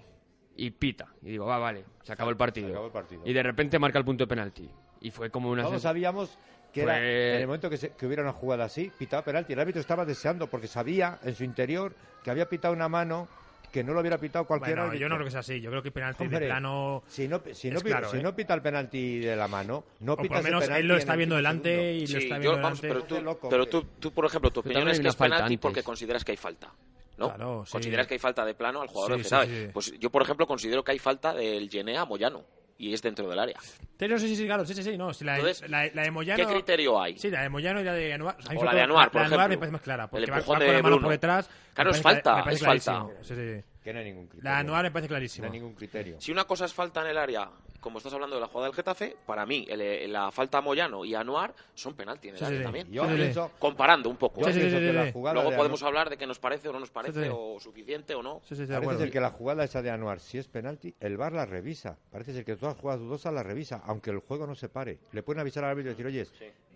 [0.55, 1.07] Y pita.
[1.21, 2.69] Y digo, va, vale, se acabó el partido.
[2.69, 3.23] acabó el partido.
[3.25, 4.69] Y de repente marca el punto de penalti.
[5.01, 5.63] Y fue como una...
[5.63, 6.37] Todos sabíamos
[6.73, 9.53] que era, Fue- en el momento que, se- que hubiera una jugada así, pitaba penalti.
[9.53, 13.27] El árbitro estaba deseando porque sabía en su interior que había pitado una mano
[13.71, 15.01] que no lo hubiera pitado cualquier Bueno, árbitro.
[15.01, 15.59] yo no creo que sea así.
[15.61, 17.01] Yo creo que penalti Hombre, de plano...
[17.07, 18.21] Si no, si, no, es pi- claro, si ¿eh?
[18.21, 21.15] no pita el penalti de la mano, no O por lo menos él lo está
[21.15, 21.91] viendo delante segundo.
[22.03, 22.87] y lo está yo- viendo vamos, delante.
[22.87, 25.35] pero tú, loco, pero tú, tú, por ejemplo, tu opinión es hay que es falta
[25.37, 25.61] penalti antes.
[25.61, 26.71] porque consideras que hay falta.
[27.17, 27.27] ¿no?
[27.29, 27.71] Claro, sí.
[27.71, 29.47] Consideras que hay falta de plano al jugador Sí, del sí, Getafe.
[29.59, 29.71] sí, sí.
[29.73, 32.43] Pues yo, por ejemplo, considero que hay falta del Gené a Moyano
[32.77, 33.57] y es dentro del área.
[33.97, 36.11] Pero sí, sí, sí, claro, sí, sí, sí, no, si la, Entonces, la, la de
[36.11, 36.45] Moyano...
[36.47, 37.17] ¿Qué criterio hay?
[37.17, 38.35] Sí, la de Moyano y la de Anuar.
[38.47, 39.59] a mí O la de Anuar, por La de Anuar me ejemplo.
[39.59, 41.01] parece más clara, porque El va, empujón va con de la mano Bruno.
[41.07, 41.49] por detrás.
[41.73, 42.91] Claro, es falta, me parece es falta.
[43.05, 43.23] clarísimo.
[43.23, 43.63] Sí, sí, sí.
[43.83, 44.43] Que no hay ningún criterio.
[44.43, 45.47] La de Anuar me parece clarísimo.
[45.47, 46.19] No hay ningún criterio.
[46.19, 47.49] Si una cosa es falta en el área,
[47.83, 51.03] como estás hablando de la jugada del Getafe, para mí el- la falta a Moyano
[51.05, 52.63] y a Anuar son penalti en el Sí, área sí, sí.
[52.63, 52.91] también.
[52.91, 53.21] Yo Sí, sí, sí.
[53.21, 54.39] pienso, Comparando un poco.
[54.41, 55.11] yo Sí, sí, pienso sí, que sí, la sí.
[55.11, 57.29] jugada Luego de podemos Anuar- hablar de que nos parece o no nos parece, sí.
[57.31, 58.39] o suficiente o no.
[58.45, 60.95] Sí, sí, sí, de Parece ser que la jugada esa de Anuar, si es penalti,
[61.01, 61.97] el VAR la revisa.
[62.09, 64.99] Parece ser que todas las jugadas dudosas la revisa, aunque el juego no se pare.
[65.11, 66.27] Le pueden avisar al árbitro y decir, oye,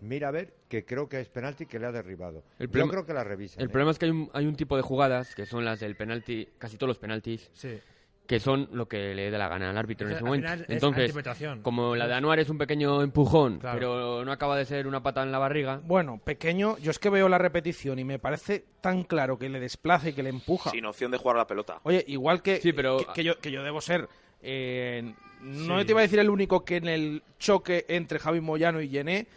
[0.02, 2.43] mira a ver que creo que es penalti que le ha derribado.
[2.60, 3.62] El Yo problema- creo que la revisan.
[3.62, 3.70] El ¿eh?
[3.70, 6.50] problema es que hay un, hay un tipo de jugadas, que son las del penalti,
[6.58, 7.80] casi todos los penaltis, Sí.
[8.27, 10.47] Que son lo que le dé la gana al árbitro en ese momento.
[10.47, 11.15] final es Entonces,
[11.63, 13.75] como la de Anuar es un pequeño empujón, Claro.
[13.79, 17.09] pero no acaba de ser una pata en la barriga, Bueno, pequeño, yo es que
[17.09, 20.71] veo la repetición y me parece tan claro que le desplaza y que le empuja.
[20.71, 21.79] Sin opción de jugar a la pelota.
[21.83, 24.09] Oye, igual que, Sí, pero- que, que yo, que yo debo ser,
[24.41, 25.85] eh, no Sí.
[25.85, 29.27] te iba a decir el único que en el choque entre Javi Moyano y Yené,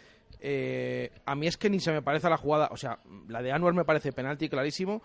[0.41, 2.99] eh, a mí es que ni se me parece a la jugada, o sea,
[3.29, 5.01] la de Anwar me parece penalti clarísimo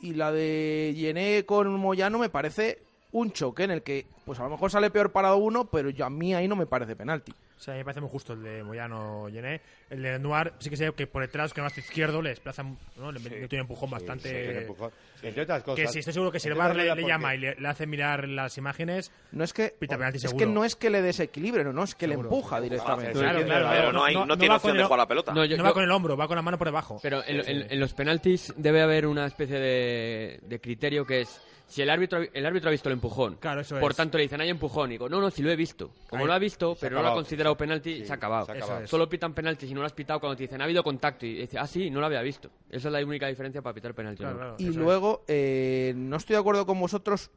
[0.00, 2.80] y la de Yené con Moyano me parece
[3.16, 6.04] un choque en el que, pues a lo mejor sale peor parado uno, pero yo,
[6.04, 7.32] a mí ahí no me parece penalti.
[7.32, 9.62] O sea, a mí me parece muy justo el de Moyano Llené.
[9.88, 12.62] El de Noir sí que sé que por detrás, que hace izquierdo, le desplaza,
[12.96, 13.10] ¿no?
[13.10, 14.66] le mete un empujón bastante.
[14.68, 15.15] Sí.
[15.22, 15.86] Entre otras cosas.
[15.86, 18.28] que si estoy seguro que si el bar le, llama y le, le hace mirar
[18.28, 20.38] las imágenes, No es que pita penalti es seguro.
[20.38, 22.28] que no es que le desequilibre, no, no es que Seguro.
[22.30, 23.12] le empuja directamente.
[23.12, 25.32] Claro, claro, no, hay, no, no tiene opción de jugar la pelota.
[25.32, 26.98] No, yo- no va yo- con el hombro, va con la mano por debajo.
[27.02, 31.40] Pero en, en- en los penaltis debe haber una especie de, de criterio que es
[31.68, 33.96] si el árbitro el árbitro ha visto el empujón, Claro, eso por es.
[33.96, 36.28] tanto le dicen hay empujón y digo no no si lo he visto, como Ahí.
[36.28, 38.46] lo ha visto pero no lo ha considerado penalti Sí, se ha acabado.
[38.46, 38.76] se ha acabado.
[38.78, 38.90] Eso es.
[38.90, 41.34] Solo pitan penalti si no lo has pitado cuando te dicen ha habido contacto y
[41.34, 42.48] dice ah sí no lo había visto.
[42.70, 44.18] Esa es la única diferencia para pitar penalti.
[44.22, 44.40] Claro, ¿no?
[44.40, 44.78] claro, Y eso
[45.26, 47.30] eh, no estoy de acuerdo con vosotros.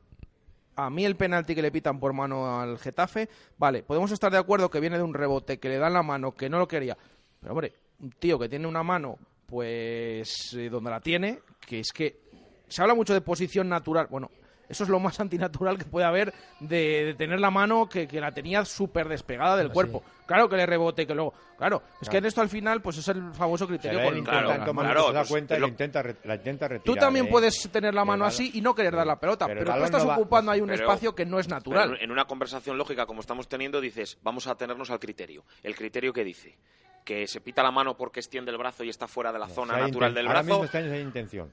[0.76, 3.28] A mí el penalti que le pitan por mano al Getafe,
[3.58, 6.32] vale, podemos estar de acuerdo que viene de un rebote, que le dan la mano,
[6.32, 6.98] que no lo quería.
[7.42, 11.92] Pero hombre, un tío que tiene una mano, pues eh, donde la tiene, que es
[11.92, 12.22] que
[12.68, 14.08] se habla mucho de posición natural.
[14.10, 14.32] Bueno,
[14.70, 18.22] eso es lo más antinatural que puede haber de, de tener la mano que, que
[18.22, 19.74] la tenía súper despegada del Así.
[19.74, 20.04] cuerpo.
[20.28, 21.34] Claro que le rebote, que luego.
[21.58, 24.74] Claro, es que en esto al final, pues es el famoso criterio con intenta claro,
[24.74, 27.00] claro, se da pues, cuenta y lo- la intenta, re- la intenta Tú retirar.
[27.00, 27.30] también ¿eh?
[27.30, 30.04] puedes tener la mano así y no querer dar la pelota, pero pero, tú estás
[30.04, 31.98] no va- ocupando ahí un Pero- espacio que no es natural.
[32.00, 35.44] En, una conversación lógica como estamos teniendo dices, vamos a tenernos al criterio.
[35.64, 36.58] El criterio que dice
[37.04, 39.78] que se pita la mano porque extiende el brazo y está fuera de la zona
[39.80, 40.50] natural del Ahora brazo.
[40.60, 41.52] mismo este año hay intención.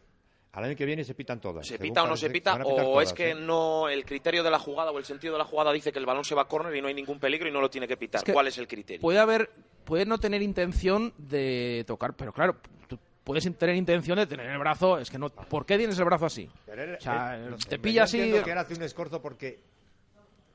[0.56, 1.66] Al año que viene se pitan todas.
[1.66, 2.54] ¿Se pita o no se pita?
[2.64, 5.70] ¿O es que no el criterio de la jugada o el sentido de la jugada
[5.70, 7.60] dice que el balón se va a córner y no hay ningún peligro y no
[7.60, 8.20] lo tiene que pitar?
[8.20, 9.02] Es que ¿Cuál es el criterio?
[9.02, 9.50] Puede haber,
[9.84, 12.56] puede no tener intención de tocar, pero claro,
[12.88, 16.06] tú puedes tener intención de tener el brazo, es que no, ¿por qué tienes el
[16.06, 16.48] brazo así?
[16.66, 17.38] O sea,
[17.68, 19.60] te pilla así- que él hace un escorzo porque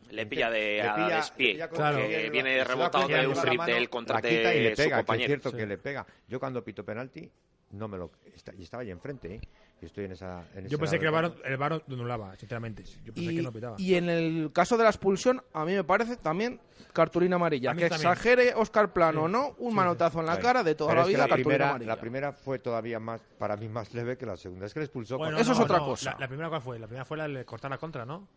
[0.10, 1.98] Le pilla de le a pilla- despié, le pilla con- Claro.
[2.00, 4.96] que viene cuenta rebotado de un del contra la quita y le de su pega,
[4.96, 5.28] que es compañero.
[5.28, 5.58] cierto Sí.
[5.58, 6.06] que le pega.
[6.28, 7.30] Yo cuando pito penalti
[7.72, 9.42] no me lo está- y estaba ahí enfrente, ¿eh?
[9.82, 12.84] Y estoy en esa en Yo pensé que el VAR, el VAR anulaba, sinceramente.
[13.04, 13.76] Yo pensé Y, que no pitaba.
[13.80, 16.60] y en el caso de la expulsión, a mí me parece también
[16.94, 17.74] cartulina amarilla.
[17.74, 18.12] Que también.
[18.12, 21.02] exagere Oscar Plano o Sí, no, un sí, manotazo en la cara de toda pero
[21.02, 21.96] la vida, la cartulina primera, amarilla.
[21.96, 24.68] la primera fue todavía más para mí más leve que la segunda.
[24.68, 26.12] Es que le expulsó Bueno, con- Eso es no, otra no, cosa.
[26.14, 26.78] La, la primera cuál fue?
[26.78, 28.28] La primera fue la de cortar la contra, ¿no?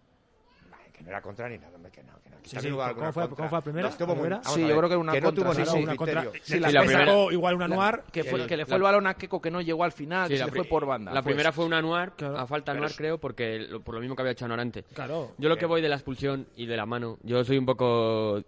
[0.96, 2.36] Que no era contra ni nada, hombre, que no, que no.
[2.44, 3.28] Sí, sí, ¿cómo fue- contra.
[3.36, 3.82] cómo fue la primera?
[3.82, 4.44] No estuvo ¿La muy- primera?
[4.44, 5.82] Sí, yo creo que era una que no contra, tuvo sí, ningún sí.
[5.84, 6.20] una contra.
[6.22, 6.42] criterio.
[6.44, 8.04] Sí, la le la sacó primera- igual una Anuar.
[8.12, 9.92] que, fue, el- que le fue la- el balón a Keco que no llegó al
[9.92, 11.12] final, Sí, que la se fue por banda.
[11.12, 12.38] La Pues, primera fue un anuar, Claro.
[12.38, 14.84] a falta anuar creo, porque lo- por lo mismo que había hecho Anuar antes.
[14.94, 15.32] Claro.
[15.38, 18.42] Yo lo que voy de la expulsión y de la mano, yo soy un poco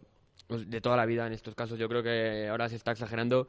[0.46, 3.48] pues, de toda la vida en estos casos, yo creo que ahora se está exagerando.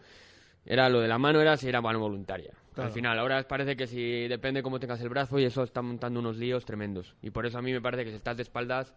[0.66, 2.52] Era lo de la mano, era si era mano voluntaria.
[2.78, 2.90] Claro.
[2.90, 6.20] Al final, ahora parece que si depende cómo tengas el brazo y eso está montando
[6.20, 7.16] unos líos tremendos.
[7.24, 8.94] Y por eso a mí me parece que si estás de espaldas,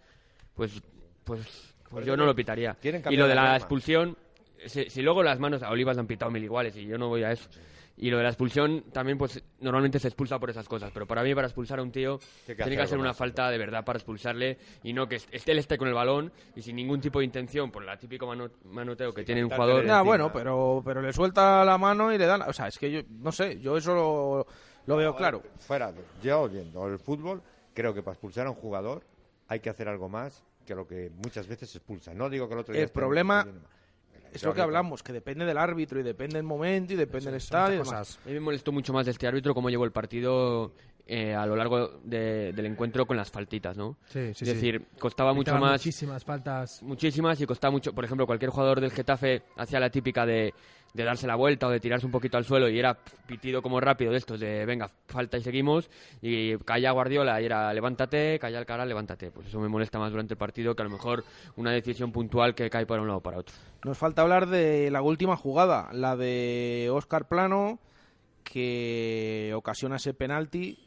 [0.55, 0.83] pues,
[1.25, 2.77] pues, pues yo no lo pitaría.
[2.83, 4.19] Y lo de la expulsión,
[4.66, 7.09] si, si luego las manos a Olivas le han pitado mil iguales y yo no
[7.09, 7.49] voy a eso.
[8.02, 10.90] Y lo de la expulsión también, pues normalmente se expulsa por esas cosas.
[10.90, 13.02] Pero para mí, para expulsar a un tío, Tiene que tiene hacer que hacer algo
[13.02, 13.16] una más.
[13.18, 16.32] falta de verdad para expulsarle y no que est- esté, él esté con el balón
[16.56, 19.84] y sin ningún tipo de intención, por la típico mano- manoteo que tiene un jugador.
[19.84, 22.40] Ya, bueno, pero, pero le suelta la mano y le dan.
[22.42, 24.46] O sea, es que yo no sé, yo eso lo,
[24.86, 25.42] lo veo claro.
[25.58, 27.42] Fuera, yo viendo el fútbol,
[27.74, 29.02] creo que para expulsar a un jugador
[29.46, 32.14] hay que hacer algo más que lo que muchas veces se expulsa.
[32.14, 33.46] No digo que el otro día El problema.
[34.33, 37.35] Es lo que hablamos, que depende del árbitro y depende del momento y depende del
[37.37, 37.83] estadio.
[37.83, 40.73] A mí me molestó mucho más de este árbitro cómo llevó el partido
[41.07, 43.97] eh, a lo largo de- del encuentro con las faltitas, ¿no?
[44.07, 44.45] Sí, sí, es sí.
[44.45, 45.73] decir, costaba mucho más.
[45.81, 46.83] Muchísimas faltas.
[46.85, 47.93] Muchísimas y costaba mucho.
[47.93, 50.55] Por ejemplo, cualquier jugador del Getafe hacía la típica de,
[50.94, 52.94] de darse la vuelta o de tirarse un poquito al suelo y era
[53.26, 55.88] pitido como rápido de estos de venga, falta y seguimos.
[56.20, 59.31] Y calla Guardiola y era levántate, calla Alcaraz, levántate.
[59.31, 61.24] Pues eso me molesta más durante el partido que a lo mejor
[61.57, 63.55] una decisión puntual que cae para un lado o para otro.
[63.85, 67.79] Nos falta hablar de la última jugada, la de Óscar Plano,
[68.42, 70.79] que ocasiona ese penalti.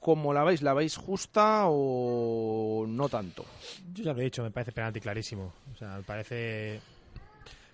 [0.00, 0.62] ¿Cómo la veis?
[0.62, 3.44] ¿La veis justa o no tanto?
[3.92, 5.52] Yo ya lo he dicho, me parece penalti clarísimo.
[5.70, 6.80] O sea, me parece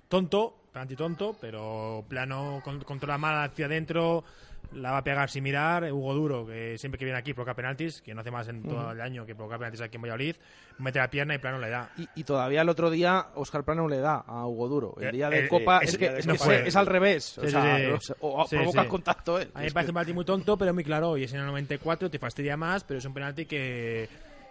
[0.09, 4.23] tonto, penalti tonto, pero plano con- controla mal hacia adentro,
[4.75, 5.91] la va a pegar sin mirar.
[5.91, 8.91] Hugo Duro, que siempre que viene aquí provoca penaltis, que no hace más en todo
[8.93, 10.37] el año que provocar penaltis aquí en Valladolid,
[10.79, 11.89] mete la pierna y plano le da.
[11.97, 14.95] Y, y todavía el otro día Óscar Plano le da a Hugo Duro.
[15.01, 17.39] El Eh, día de eh, Copa eh, es, que, es, que fue- es al revés.
[17.39, 18.07] o Sí, sea, sí, o sí.
[18.09, 18.89] sea, o Sí, provoca sí.
[18.89, 19.51] contacto él.
[19.55, 21.17] A mí me parece que- un penalti muy tonto, pero muy claro.
[21.17, 24.09] Y es en el 94, te fastidia más, pero es un penalti que,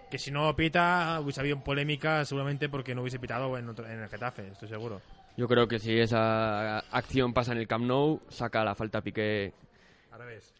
[0.09, 3.99] que si no pita, hubiese habido polémica seguramente porque no hubiese pitado en, otro- en
[4.01, 5.01] el Getafe, estoy seguro.
[5.37, 9.53] Yo creo que si esa acción pasa en el Camp Nou, saca la falta Piqué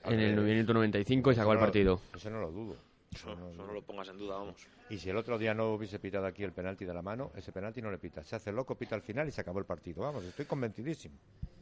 [0.03, 2.01] en el minuto 95 y se acabó el partido.
[2.15, 2.75] Eso no lo dudo.
[3.13, 4.55] Eso, eso no lo pongas en duda, vamos.
[4.89, 7.51] Y si el otro día no hubiese pitado aquí el penalti de la mano, ese
[7.51, 8.23] penalti no le pita.
[8.23, 10.03] Se hace loco, pita al final y se acabó el partido.
[10.03, 11.15] Vamos, estoy convencidísimo.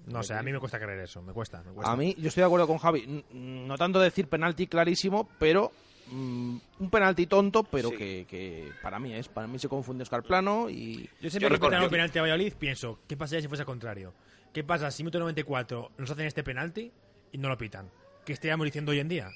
[0.07, 1.63] No sé, a mí me cuesta creer eso, me cuesta.
[1.63, 1.91] Me cuesta.
[1.91, 3.23] A mí, yo estoy de acuerdo con Javi.
[3.31, 5.71] No tanto decir penalti clarísimo, pero
[6.07, 7.95] mm, un penalti tonto, pero Sí.
[7.97, 9.27] que, que para mí es.
[9.27, 11.09] Para mí se confunde Oscar Plano y.
[11.21, 14.13] Yo siempre Yo que un penalti a Valladolid pienso, ¿qué pasaría si fuese al contrario?
[14.53, 16.91] ¿Qué pasa si minuto 94 nos hacen este penalti
[17.31, 17.89] y no lo pitan?
[18.25, 19.29] ¿Qué estaríamos diciendo hoy en día?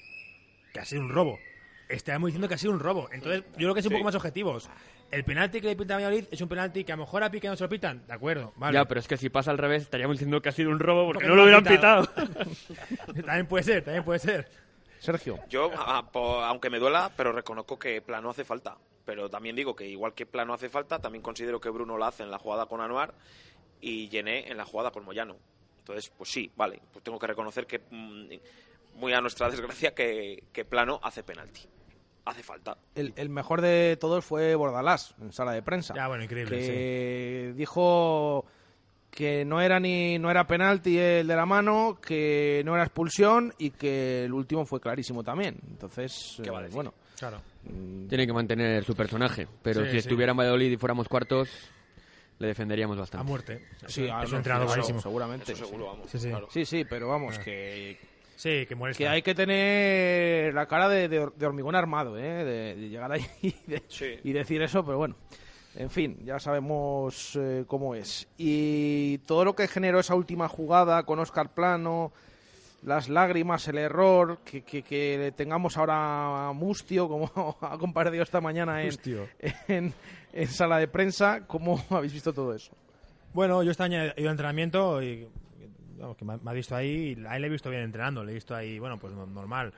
[0.74, 1.40] Que ha sido un robo.
[1.90, 3.10] Estaríamos diciendo que ha sido un robo.
[3.12, 3.96] Entonces, yo creo que es un Sí.
[3.96, 4.70] poco más objetivos.
[5.10, 7.32] El penalti que le pita a Valladolid es un penalti que a lo mejor a
[7.32, 8.06] Pique no se lo pitan.
[8.06, 8.74] De acuerdo, vale.
[8.78, 11.06] Ya, pero es que si pasa al revés, estaríamos diciendo que ha sido un robo
[11.06, 12.06] porque, Porque no lo hubieran pitado.
[13.26, 14.50] también puede ser, también puede ser.
[15.00, 15.40] Sergio.
[15.50, 18.78] Yo, a- po- aunque me duela, pero reconozco que Plano hace falta.
[19.06, 22.24] Pero también digo que igual que Plano hace falta, también considero que Bruno la hace
[22.24, 23.14] en la jugada con Anuar
[23.80, 25.38] y Llené en la jugada con Moyano.
[25.80, 30.44] Entonces, pues sí, vale, pues tengo que reconocer que, mm, muy a nuestra desgracia, que,
[30.52, 31.62] que Plano hace penalti.
[32.26, 32.78] Hace falta.
[32.94, 35.94] El, el mejor de todos fue Bordalás en sala de prensa.
[35.96, 38.46] Ya, bueno, increíble, que dijo
[39.18, 43.52] que no era ni no era penalti el de la mano, que no era expulsión
[43.58, 45.58] y que el último fue clarísimo también.
[45.72, 47.42] Entonces, ¿Qué va a eh, bueno, Claro.
[47.64, 49.98] mm, Tiene que mantener su personaje, pero Sí, si sí.
[49.98, 51.50] estuviera en Valladolid y fuéramos cuartos,
[52.38, 53.26] le defendería A bastante.
[53.28, 53.66] muerte.
[53.88, 55.02] sí, es ah, un no, entrenador eso buenísimo.
[55.02, 55.52] seguramente.
[55.52, 56.12] Eso seguro, vamos.
[56.12, 56.30] Sí, sí.
[56.30, 56.48] claro.
[56.52, 57.44] Sí, sí, pero vamos, Ah.
[57.44, 57.98] que,
[58.36, 59.00] Sí, que molesta.
[59.04, 62.46] que hay que tener la cara de, de hor- de hormigón armado, ¿eh?
[62.46, 64.12] de, de llegar ahí y, de- Sí.
[64.24, 65.16] y decir eso, pero bueno.
[65.78, 68.28] En fin, ya sabemos eh, cómo es.
[68.38, 72.12] Y todo lo que generó esa última jugada con Oscar Plano,
[72.82, 78.82] las lágrimas, el error, que, que, tengamos ahora a Mustio, como ha compartido esta mañana
[78.82, 78.90] en,
[79.68, 79.94] en,
[80.34, 82.72] en sala de prensa, ¿cómo habéis visto todo eso?
[83.34, 85.28] Bueno, yo este año he ido a entrenamiento y
[86.00, 88.32] vamos, que me ha- visto ahí, y a él le he visto bien entrenando, le
[88.32, 89.72] he visto ahí, bueno, pues no- normal.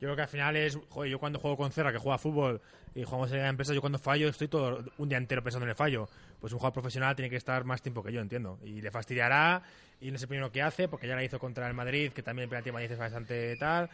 [0.00, 2.60] Yo creo que al final es, joder, yo cuando juego con Cerra, que juega fútbol,
[2.94, 5.70] y jugamos en la empresa, yo cuando fallo estoy todo un día entero pensando en
[5.70, 6.08] el fallo.
[6.40, 8.58] Pues un jugador profesional tiene que estar más tiempo que yo, entiendo.
[8.64, 9.62] Y le fastidiará,
[10.00, 12.44] y no sé primero qué hace, porque ya la hizo contra el Madrid, que también
[12.44, 13.90] el penalti Madrid es bastante tal.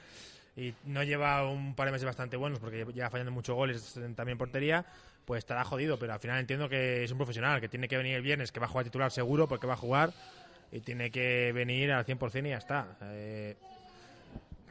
[0.57, 4.39] Y no lleva un par de meses bastante buenos, porque lleva fallando muchos goles también
[4.39, 4.87] portería,
[5.25, 5.99] pues estará jodido.
[5.99, 8.61] Pero al final entiendo que es un profesional, que tiene que venir el viernes, que
[8.61, 10.13] va a jugar titular seguro, porque va a jugar,
[10.71, 12.97] y tiene que venir al 100% y ya está.
[13.03, 13.57] Eh,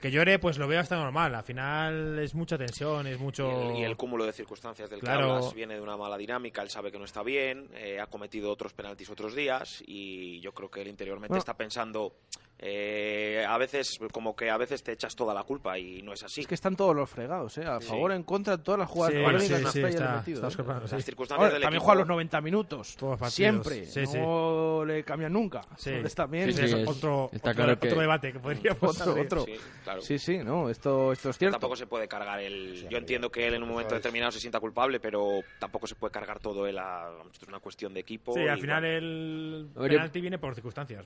[0.05, 1.33] que llore, pues lo veo hasta normal.
[1.33, 3.71] Al final es mucha tensión, es Y mucho...
[3.71, 5.25] el, y el cúmulo de circunstancias del Claro.
[5.27, 8.05] que hablas viene de una mala dinámica, él sabe que no está bien, eh, ha
[8.05, 11.39] cometido otros penaltis otros días y yo creo que él interiormente Bueno.
[11.39, 12.17] está pensando,
[12.59, 16.23] eh, a veces, como que a veces te echas toda la culpa y no es
[16.23, 16.41] así.
[16.41, 17.65] Es que están todos los fregados, ¿eh?
[17.65, 17.87] A Sí.
[17.87, 20.47] favor, en contra, todas las jugadas Sí, polémicas sí, las sí, está- metido, está ¿eh?
[20.47, 20.95] Oscar Plano, sí.
[20.95, 22.95] Las circunstancias Ahora, del también juega los 90 minutos.
[22.95, 23.33] Todos partidos.
[23.35, 23.85] Siempre.
[23.85, 24.17] Sí, sí.
[24.17, 25.61] no le cambian nunca.
[25.77, 25.89] Sí.
[25.89, 28.39] Entonces también Sí, Sí, sí, es es- otro, está otro, claro que- otro debate que
[28.39, 29.45] podríamos Otro.
[29.45, 30.01] Sí, claro.
[30.01, 31.55] Sí, sí, no, esto, esto es cierto.
[31.55, 32.77] Tampoco se puede cargar el.
[32.77, 35.95] Sí, Yo entiendo que él en un momento determinado se sienta culpable, pero tampoco se
[35.95, 37.09] puede cargar todo él a.
[37.31, 38.33] Esto es una cuestión de equipo.
[38.33, 41.05] Sí, al final bueno, el penalti viene por circunstancias.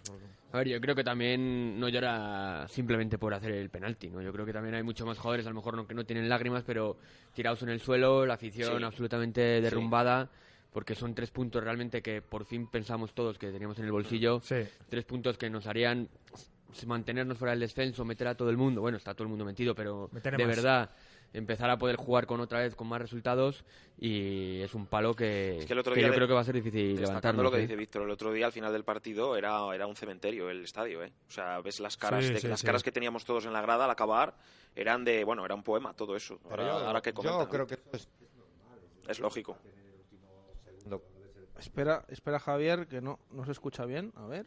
[0.52, 4.22] A ver, yo creo que también no llora simplemente por hacer el penalti, ¿no?
[4.22, 6.28] Yo creo que también hay muchos más jugadores, a lo mejor no, que no tienen
[6.30, 6.98] lágrimas, pero
[7.34, 8.84] tirados en el suelo, la afición Sí.
[8.84, 10.30] absolutamente derrumbada,
[10.72, 14.40] porque son tres puntos realmente que por fin pensamos todos que teníamos en el bolsillo,
[14.42, 14.64] Sí.
[14.90, 16.10] tres puntos que nos harían
[16.86, 19.74] mantenernos fuera del descenso, meter a todo el mundo, bueno, está todo el mundo metido,
[19.74, 20.92] pero de verdad
[21.34, 23.64] empezar a poder jugar con otra vez con más resultados
[23.98, 26.34] y es un palo que, Es que el otro que día yo de- creo que
[26.34, 27.44] va a ser difícil levantarnos.
[27.44, 27.62] lo que ¿eh?
[27.62, 31.04] dice Víctor, el otro día al final del partido era, era un cementerio el estadio,
[31.04, 31.12] ¿eh?
[31.28, 32.66] O sea, ves las caras, Sí, de- sí, las sí.
[32.66, 34.36] caras que teníamos todos en la grada al acabar
[34.76, 36.40] eran de, bueno, era un poema todo eso.
[36.50, 38.08] Ahora, yo, ahora que yo comentan, creo que esto es
[39.08, 39.58] es lógico.
[41.58, 44.14] Espera, espera Javier, que no, no se escucha bien.
[44.16, 44.46] A ver.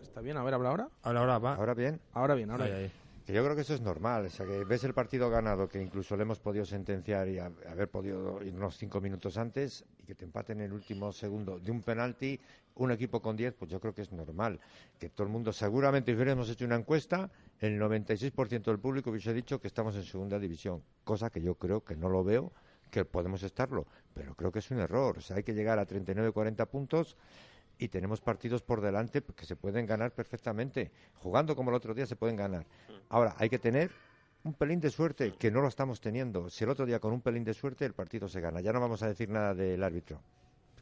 [0.00, 0.36] ¿Está bien?
[0.38, 0.88] A ver, habla ahora.
[1.02, 1.54] Ahora, ahora va.
[1.56, 2.82] Ahora bien, Ahora bien, ahora Ahí, bien.
[2.84, 2.92] ahí.
[3.24, 4.26] Que yo creo que eso es normal.
[4.26, 7.50] O sea, que ves el partido ganado, que incluso le hemos podido sentenciar y ha-
[7.68, 11.70] haber podido irnos cinco minutos antes y que te empaten en el último segundo de
[11.70, 12.40] un penalti,
[12.76, 14.58] un equipo con 10, pues yo creo que es normal.
[14.98, 17.30] Que todo el mundo, seguramente, si hubiéramos hecho una encuesta,
[17.60, 21.84] el 96% del público hubiese dicho que estamos en segunda división, cosa que yo creo
[21.84, 22.52] que no lo veo,
[22.90, 25.18] que podemos estarlo, pero creo que es un error.
[25.18, 27.16] O sea, hay que llegar a 39-40 puntos
[27.78, 30.90] y tenemos partidos por delante que se pueden ganar perfectamente.
[31.14, 32.66] Jugando como el otro día se pueden ganar.
[33.08, 33.90] Ahora, hay que tener
[34.44, 36.50] un pelín de suerte, que no lo estamos teniendo.
[36.50, 38.60] Si el otro día con un pelín de suerte el partido se gana.
[38.60, 40.20] Ya no vamos a decir nada del árbitro,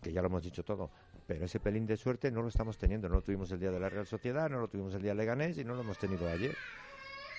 [0.02, 0.90] que ya lo hemos dicho todo.
[1.26, 3.08] Pero ese pelín de suerte no lo estamos teniendo.
[3.08, 5.16] No lo tuvimos el día de la Real Sociedad, no lo tuvimos el día de
[5.16, 6.54] Leganés y no lo hemos tenido ayer.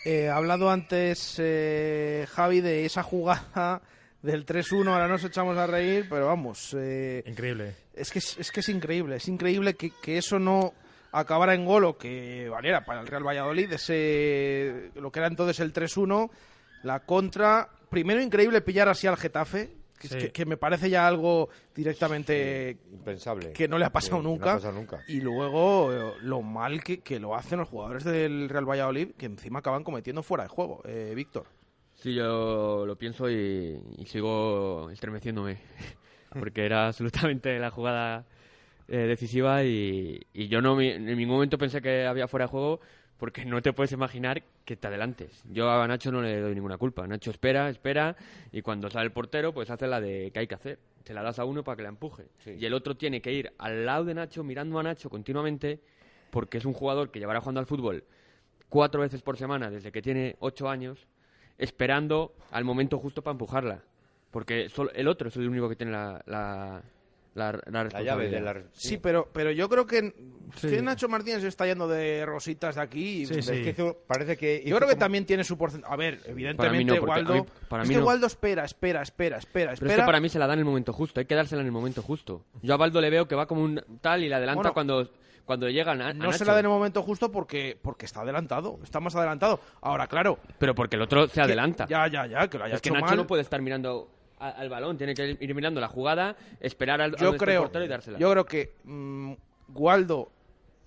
[0.06, 3.82] Eh, ha hablado antes eh, Javi de esa jugada
[4.22, 7.76] del 3-1, ahora nos echamos a reír, pero vamos, eh, Increíble.
[7.94, 10.74] es, que es, es que es increíble, es increíble que, que eso no
[11.12, 15.60] acabara en gol o que valiera para el Real Valladolid, ese, lo que era entonces
[15.60, 16.30] el 3-1,
[16.84, 20.20] la contra, primero increíble pillar así al Getafe, que, es Sí.
[20.20, 23.52] que- que me parece ya algo directamente Impensable.
[23.54, 24.52] que no le ha pasado Que- que no nunca.
[24.52, 25.04] ha pasado nunca.
[25.08, 29.26] Y luego eh, lo mal que, que lo hacen los jugadores del Real Valladolid, que
[29.28, 30.82] encima acaban cometiendo fuera de juego.
[30.86, 31.46] Eh, Víctor.
[32.02, 35.60] Sí, yo lo pienso y, y sigo estremeciéndome,
[36.34, 38.26] porque era absolutamente la jugada
[38.88, 42.80] eh, decisiva y, y yo no en ningún momento pensé que había fuera de juego
[43.18, 45.44] porque no te puedes imaginar que te adelantes.
[45.52, 47.06] Yo a Nacho no le doy ninguna culpa.
[47.06, 48.16] Nacho espera, espera
[48.52, 50.80] y cuando sale el portero pues hace la de que hay que hacer.
[51.06, 52.30] Se la das a uno para que la empuje.
[52.48, 55.80] Y el otro tiene que ir al lado de Nacho, mirando a Nacho continuamente
[56.32, 58.04] porque es un jugador que llevará jugando al fútbol
[58.70, 61.06] cuatro veces por semana desde que tiene ocho años
[61.62, 63.84] esperando al momento justo para empujarla.
[64.32, 66.82] Porque solo el otro es el único que tiene la, la,
[67.36, 68.64] la, la La llave de la...
[68.74, 70.14] Sí, pero, pero yo creo que,
[70.58, 70.68] Sí.
[70.70, 73.22] que Nacho Martínez se está yendo de rositas de aquí.
[73.22, 74.64] y- Sí, Es que hizo- parece que...
[74.66, 75.94] Yo creo que como- también tiene su porcentaje.
[75.94, 77.34] A ver, evidentemente, Para mí no, Waldo.
[77.36, 78.08] mí- para es mí que no.
[78.08, 79.88] Waldo espera, espera, espera, espera, espera.
[79.88, 81.62] Pero es que para mí se la da en el momento justo, hay que dársela
[81.62, 82.44] en el momento justo.
[82.62, 85.10] Yo a Baldo le veo que va como un tal y le adelanta Bueno, cuando,
[85.46, 88.22] cuando llegan a, a no se la da en el momento justo porque, porque está
[88.22, 88.80] adelantado.
[88.84, 89.60] Está más adelantado.
[89.82, 90.40] Ahora, claro.
[90.60, 91.86] Pero porque el otro se que- adelanta.
[91.88, 93.18] Ya, ya, ya, que lo haya es que Nacho mal.
[93.18, 97.38] no puede estar mirando al balón, tiene que ir mirando la jugada, esperar al, yo
[97.38, 98.18] creo, portero y dársela.
[98.18, 99.34] yo creo que mm,
[99.76, 100.32] Waldo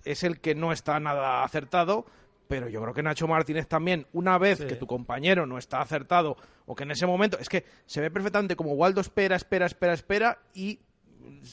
[0.03, 2.05] es el que no está nada acertado,
[2.49, 4.67] pero yo creo que Nacho Martínez también, una vez Sí.
[4.67, 8.11] que tu compañero no está acertado, o que en ese momento, es que se ve
[8.11, 10.79] perfectamente como Waldo espera, espera, espera, espera, y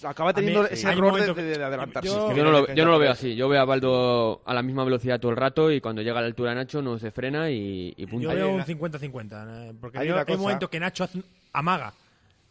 [0.04, 2.08] acaba teniendo mí, ese error de, adelantarse.
[2.08, 3.35] yo- Yo no, lo, yo no lo veo así.
[3.37, 6.22] Yo veo a Baldo a la misma velocidad todo el rato y cuando llega a
[6.22, 8.28] la altura de Nacho no se frena y, y punto.
[8.30, 9.70] Yo veo un una- 50-50.
[9.70, 11.92] eh, Porque hay hay cosa- un momento que Nacho hace un- amaga.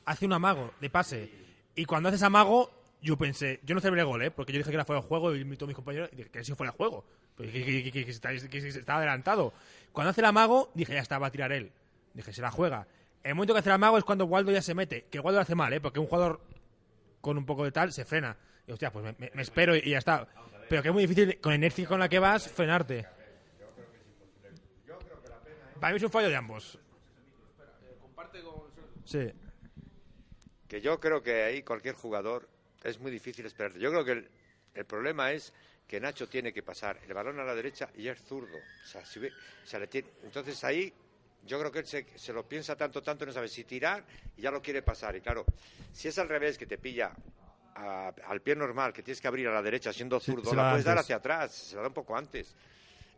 [0.05, 1.29] Hace un amago de pase.
[1.75, 2.69] Y cuando haces amago,
[3.01, 4.31] yo pensé, yo no celebré gol, ¿eh?
[4.31, 6.43] Porque yo dije que era fuera de juego y todos mis compañeros y dije que
[6.43, 7.03] sí fuera de juego.
[7.37, 9.53] Pero que, que- que- que- que está, que- que está adelantado.
[9.91, 11.71] Cuando hace el amago, dije, ya está, va a tirar él.
[12.13, 12.87] Dije, se la juega.
[13.23, 15.05] El momento que hace el amago es cuando Waldo ya se mete.
[15.09, 15.79] Que Waldo lo hace mal, ¿eh?
[15.79, 16.41] Porque un jugador
[17.21, 18.35] con un poco de tal se frena.
[18.67, 20.27] Y hostia, pues me, espero y, ya está.
[20.67, 23.05] Pero que es muy difícil, con la inercia con la que vas, frenarte.
[25.79, 26.77] Para mí es un fallo de ambos.
[29.05, 29.31] Sí.
[30.67, 32.47] Que yo creo que ahí cualquier jugador
[32.83, 33.79] es muy difícil esperarte.
[33.79, 34.29] Yo creo que el,
[34.75, 35.51] el problema es
[35.87, 38.57] que Nacho tiene que pasar el balón a la derecha y es zurdo.
[38.57, 39.29] O sea, si o
[39.65, 40.93] sea, le tiene- entonces ahí
[41.45, 44.03] yo creo que él se, se lo piensa tanto, tanto, no sabe si tirar
[44.37, 45.15] y ya lo quiere pasar.
[45.15, 45.45] Y claro,
[45.91, 47.11] si es al revés, que te pilla
[47.75, 50.85] a- al pie normal, que tienes que abrir a la derecha siendo zurdo, la puedes
[50.85, 52.55] dar hacia atrás, se la da un poco antes.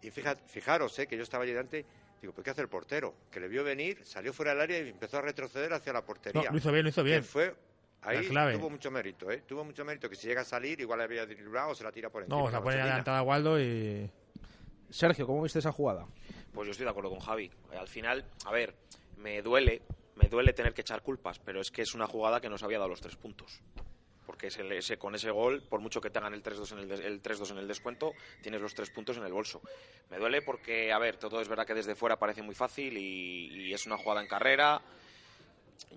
[0.01, 1.86] Y fija- fijaros, eh, que yo estaba allí delante,
[2.21, 3.15] digo, ¿pero qué hace el portero?
[3.31, 6.43] Que le vio venir, salió fuera del área y empezó a retroceder hacia la portería.
[6.43, 7.23] No, lo hizo bien, lo hizo Que bien.
[7.23, 7.55] fue
[8.01, 9.43] ahí tuvo mucho mérito, ¿eh?
[9.47, 11.91] Tuvo mucho mérito que si llega a salir igual le había driblado o se la
[11.91, 12.38] tira por encima.
[12.41, 14.09] No, se la pone adelantada a Waldo y.
[14.93, 16.06] Sergio, ¿cómo viste esa jugada?
[16.53, 17.45] Pues yo estoy de acuerdo con Javi.
[17.71, 18.75] Eh, Al final, a ver,
[19.17, 19.82] me duele,
[20.15, 22.77] me duele tener que echar culpas, pero es que es una jugada que nos había
[22.77, 23.60] dado los tres puntos.
[24.27, 27.23] Porque ese, ese- con ese gol, por mucho que tengan el 3-2 en el, el
[27.23, 29.62] 3-2 en el descuento, tienes los tres puntos en el bolso.
[30.12, 33.73] Me duele porque, a ver, todo es verdad que desde fuera parece muy fácil y,
[33.73, 34.79] es una jugada en carrera.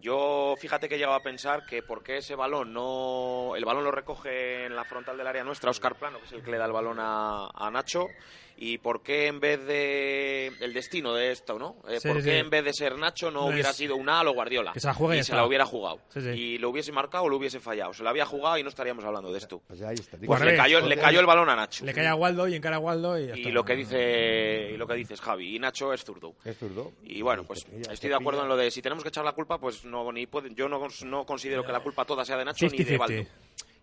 [0.00, 3.52] Yo, fíjate que he llegado a pensar que por qué ese balón no...
[3.56, 6.42] El balón lo recoge en la frontal del área nuestra Oscar Plano, que es el
[6.42, 8.08] que le da el balón a Nacho,
[8.58, 10.46] y por qué en vez de...
[10.60, 11.76] El destino de esto, ¿no?
[11.88, 12.36] Eh, Sí, ¿Por sí, qué sí.
[12.38, 14.72] en vez de ser Nacho no No hubiera es- sido Unal o Guardiola?
[14.72, 15.98] Que se la juegue y se la hubiera jugado.
[16.08, 16.28] Sí, sí.
[16.30, 17.92] Y lo hubiese marcado o lo hubiese fallado.
[17.92, 19.60] Se lo había jugado y no estaríamos hablando de esto.
[19.66, 20.16] Pues ahí está.
[20.16, 20.60] Pues Pues le revés.
[20.60, 21.84] cayó, le cayó el balón a Nacho.
[21.84, 23.26] Le cae a Waldo y encara a Waldo y.
[23.52, 26.34] lo que dice y lo que dices Javi y Nacho es zurdo.
[26.44, 26.92] Es zurdo.
[27.04, 29.32] Y bueno, pues estoy de acuerdo pilla- en lo de si tenemos que echar la
[29.32, 32.44] culpa, pues no ni pueden, yo no, no considero que la culpa toda sea de
[32.44, 32.98] Nacho ni de 50-50.
[32.98, 33.28] Baldo.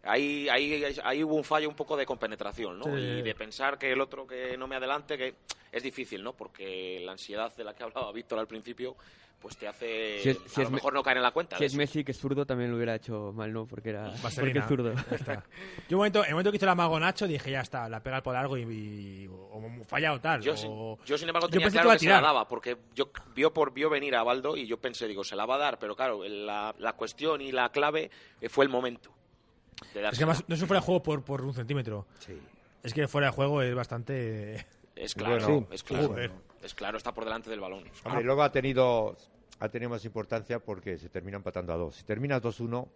[0.04, 2.86] Ahí, ahí, ahí hubo un fallo un poco de compenetración, ¿no?
[2.86, 2.92] Sí.
[3.02, 5.36] Y de pensar que el otro que no me adelante, que
[5.72, 6.34] es difícil, ¿no?
[6.34, 8.98] Porque la ansiedad de la que hablaba Víctor al principio,
[9.40, 11.32] pues te hace Si es- si a es lo me- mejor no caer en la
[11.32, 11.58] cuenta.
[11.58, 11.78] Si es eso.
[11.78, 13.66] Messi, que es zurdo, también lo hubiera hecho mal, ¿no?
[13.66, 14.92] Porque era porque es zurdo.
[15.12, 15.44] Está.
[15.90, 18.02] Yo, un momento, en el momento que hizo el amago Nacho, dije, ya está, la
[18.04, 19.34] pega al por algo y, y- o,
[19.82, 20.42] o falla o tal.
[20.42, 22.22] Yo, o- sin, yo, sin embargo, Yo tenía pensé que claro a que, se la
[22.22, 25.46] daba, porque yo vio, por, vio venir a Baldo y yo pensé, digo, se la
[25.46, 28.12] va a dar, pero claro, la, la cuestión y la clave
[28.42, 29.12] eh, fue el momento.
[29.94, 32.06] De Es que además no es un fuera de juego por, por un centímetro.
[32.20, 32.38] Sí.
[32.84, 34.66] Es que fuera de juego es bastante.
[34.96, 36.08] Es claro, Bueno, es claro.
[36.10, 36.32] joder.
[36.62, 37.84] Es claro, está por delante del balón.
[38.06, 39.16] Hombre, y luego ha tenido,
[39.60, 41.96] ha tenido más importancia porque se termina empatando a dos.
[41.96, 42.88] Si terminas 2-1,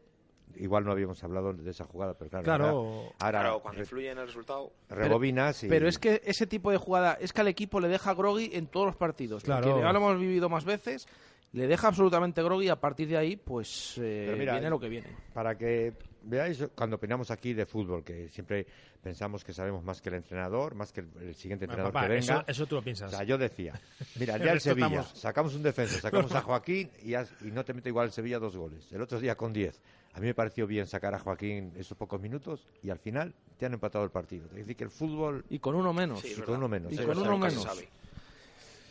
[0.57, 2.43] igual no habíamos hablado de esa jugada, pero claro.
[2.45, 2.65] Claro.
[2.75, 4.71] Ahora, ahora Claro, cuando influye en el resultado.
[4.89, 5.67] rebobinas y...
[5.69, 8.67] Pero es que ese tipo de jugada es que al equipo le deja groggy en
[8.67, 9.43] todos los partidos.
[9.43, 9.67] Claro.
[9.67, 11.07] Porque ya lo hemos vivido más veces.
[11.53, 14.89] Le deja absolutamente groggy y a partir de ahí, pues eh, mira, viene lo que
[14.89, 15.07] viene.
[15.33, 15.93] Para que
[16.27, 18.65] veáis, cuando opinamos aquí de fútbol, que siempre
[19.01, 22.07] pensamos que sabemos más que el entrenador, más que el, el siguiente Bueno, entrenador papá,
[22.07, 22.33] que venga.
[22.41, 23.11] eso, eso tú lo piensas.
[23.13, 23.79] O sea, yo decía,
[24.19, 27.33] mira, el El día del Sevilla, estamos- sacamos un defensa, sacamos a Joaquín y, has-
[27.41, 28.91] y no te mete igual el Sevilla dos goles.
[28.91, 29.81] El otro día con 10.
[30.13, 33.65] A mí me pareció bien sacar a Joaquín esos pocos minutos y al final te
[33.67, 34.45] han empatado el partido.
[34.47, 36.21] Es decir, que el fútbol Y con uno menos.
[36.21, 36.91] Sí, y con uno menos.
[36.91, 37.67] Y con uno menos.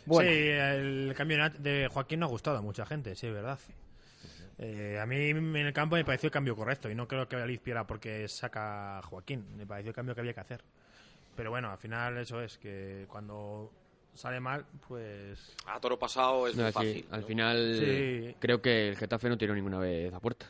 [0.05, 0.29] Bueno.
[0.31, 3.59] Sí, el cambio de Joaquín no ha gustado a mucha gente, sí, es verdad.
[4.59, 7.35] Eh, a mí en el campo me pareció el cambio correcto y no creo que
[7.35, 9.45] Valladolid pierda porque saca a Joaquín.
[9.55, 10.63] Me pareció el cambio que había que hacer.
[11.35, 13.71] Pero bueno, al final eso es que cuando
[14.15, 15.55] sale mal, pues...
[15.67, 17.07] A toro pasado es No, muy sí, fácil.
[17.11, 17.27] al ¿no?
[17.27, 18.35] final Sí.
[18.39, 20.47] creo que el Getafe no tiró ninguna vez a puerta.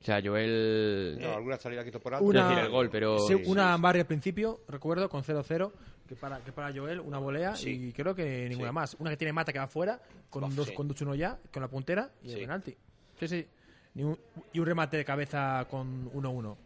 [0.00, 1.18] O sea, Joel...
[1.20, 2.24] No, alguna salida quitó por alto.
[2.24, 3.18] Una- decir, el gol, pero...
[3.20, 5.70] Sí, una Barry al principio, recuerdo, con 0-0,
[6.08, 7.88] que para, que para Joel, una volea Sí.
[7.88, 8.74] y creo que ninguna Sí.
[8.74, 8.96] más.
[8.98, 10.00] Una que tiene Mata que va fuera,
[10.30, 10.74] con Uf, dos sí.
[10.74, 12.40] con 2-1 ya, con la puntera y el Sí.
[12.40, 12.76] penalti.
[13.22, 13.46] Sí, sí.
[14.02, 14.18] Un-
[14.52, 16.56] y un remate de cabeza con 1-1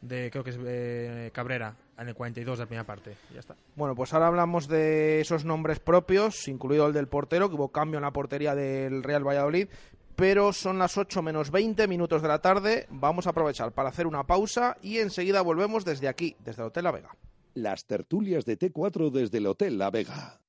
[0.00, 3.16] de creo que es eh, Cabrera en el 42 de la primera parte.
[3.32, 3.54] Ya está.
[3.76, 7.98] Bueno, pues ahora hablamos de esos nombres propios, incluido el del portero, que hubo cambio
[7.98, 9.68] en la portería del Real Valladolid.
[10.16, 12.86] Pero son las 8 menos 20 minutos de la tarde.
[12.90, 16.84] Vamos a aprovechar para hacer una pausa y enseguida volvemos desde aquí, desde el Hotel
[16.84, 17.16] La Vega.
[17.54, 20.40] Las tertulias de T4 desde el Hotel La Vega.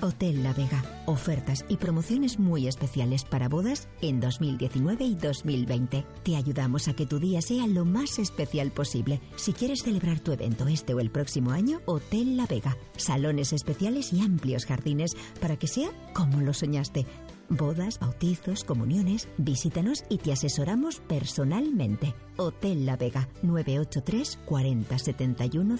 [0.00, 0.82] Hotel La Vega.
[1.06, 6.04] Ofertas y promociones muy especiales para bodas en 2019 y 2020.
[6.22, 9.20] Te ayudamos a que tu día sea lo más especial posible.
[9.36, 12.76] Si quieres celebrar tu evento este o el próximo año, Hotel La Vega.
[12.96, 17.06] Salones especiales y amplios jardines para que sea como lo soñaste.
[17.48, 22.14] Bodas, bautizos, comuniones, visítanos y te asesoramos personalmente.
[22.36, 25.76] Hotel La Vega 983 40 71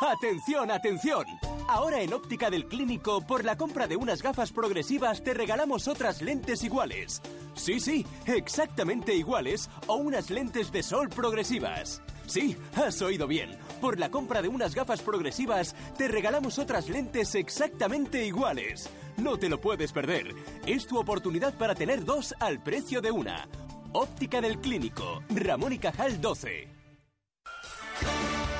[0.00, 1.26] Atención, atención.
[1.68, 6.22] Ahora en Óptica del Clínico, por la compra de unas gafas progresivas, te regalamos otras
[6.22, 7.20] lentes iguales.
[7.54, 12.02] Sí, sí, exactamente iguales o unas lentes de sol progresivas.
[12.26, 13.50] Sí, has oído bien.
[13.82, 18.88] Por la compra de unas gafas progresivas, te regalamos otras lentes exactamente iguales.
[19.18, 20.34] No te lo puedes perder.
[20.66, 23.48] Es tu oportunidad para tener dos al precio de una.
[23.92, 26.79] Óptica del Clínico, Ramón y Cajal 12.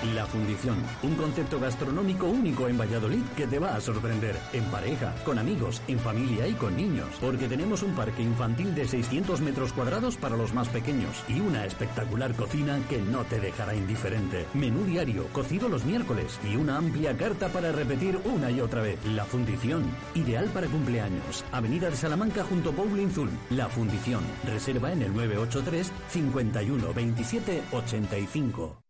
[0.03, 4.35] La Fundición, un concepto gastronómico único en Valladolid que te va a sorprender.
[4.55, 7.09] En pareja, con amigos, en familia y con niños.
[7.21, 11.67] Porque tenemos un parque infantil de 600 metros cuadrados para los más pequeños y una
[11.67, 14.47] espectacular cocina que no te dejará indiferente.
[14.55, 19.05] Menú diario, cocido los miércoles y una amplia carta para repetir una y otra vez.
[19.05, 19.85] La Fundición,
[20.15, 21.45] ideal para cumpleaños.
[21.53, 23.31] Avenida de Salamanca junto a Bowling Zul.
[23.51, 28.90] La Fundición, reserva en el 983 51 27 85.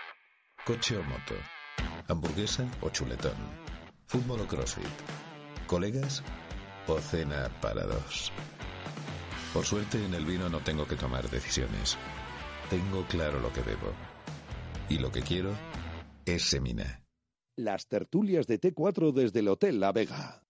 [0.63, 1.33] Coche o moto.
[2.07, 3.33] Hamburguesa o chuletón.
[4.05, 4.95] Fútbol o crossfit.
[5.65, 6.21] Colegas
[6.87, 8.31] o cena para dos.
[9.53, 11.97] Por suerte en el vino no tengo que tomar decisiones.
[12.69, 13.91] Tengo claro lo que bebo.
[14.87, 15.49] Y lo que quiero
[16.25, 17.01] es Semina.
[17.55, 20.43] Las tertulias de T4 desde el Hotel La Vega.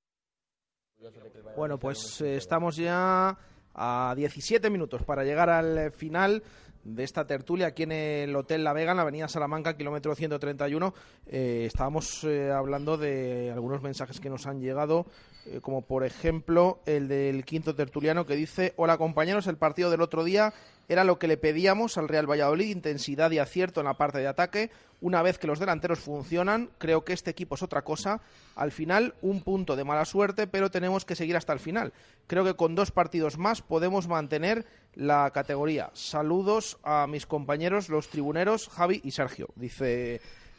[1.55, 3.37] Bueno, pues eh, estamos ya
[3.73, 6.43] a 17 minutos para llegar al final
[6.83, 10.93] de esta tertulia aquí en el Hotel La Vega, en la avenida Salamanca, kilómetro 131.
[11.27, 15.05] Eh, estábamos eh, hablando de algunos mensajes que nos han llegado,
[15.45, 20.01] eh, como por ejemplo el del quinto tertuliano que dice, hola compañeros, el partido del
[20.01, 20.53] otro día
[20.91, 24.27] era lo que le pedíamos al Real Valladolid, intensidad y acierto en la parte de
[24.27, 24.71] ataque.
[24.99, 28.19] Una vez que los delanteros funcionan, creo que este equipo es otra cosa.
[28.57, 31.93] Al final, un punto de mala suerte, pero tenemos que seguir hasta el final.
[32.27, 35.91] Creo que con dos partidos más podemos mantener la categoría.
[35.93, 40.15] Saludos a mis compañeros, los tribuneros, Javi y Sergio, dice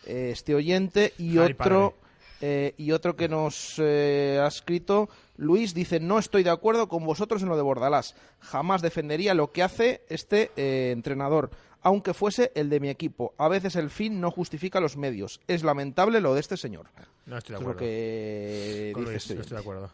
[0.07, 1.13] eh, este oyente.
[1.19, 1.99] Y otro,
[2.45, 7.07] eh, y otro que nos eh, ha escrito, Luis, dice, no estoy de acuerdo con
[7.07, 8.17] vosotros en lo de Bordalás.
[8.41, 11.51] Jamás defendería lo que hace este eh, entrenador,
[11.83, 13.33] aunque fuese el de mi equipo.
[13.39, 15.41] A veces el fin no justifica los medios.
[15.47, 16.89] Es lamentable lo de este señor.
[17.27, 17.75] No estoy de acuerdo.
[17.75, 19.91] lo que Con dice Luis, este no estoy de acuerdo.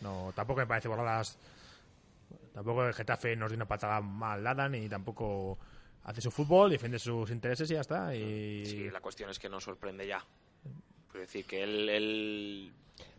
[0.00, 1.38] No, tampoco me parece Bordalas.
[2.52, 5.58] Tampoco el Getafe nos dio una patada mal dada, ni tampoco
[6.02, 8.12] hace su fútbol, defiende sus intereses y ya está.
[8.16, 8.66] Y...
[8.66, 10.24] Sí, la cuestión es que nos sorprende ya.
[11.14, 11.88] Es decir, que él...
[11.88, 12.72] él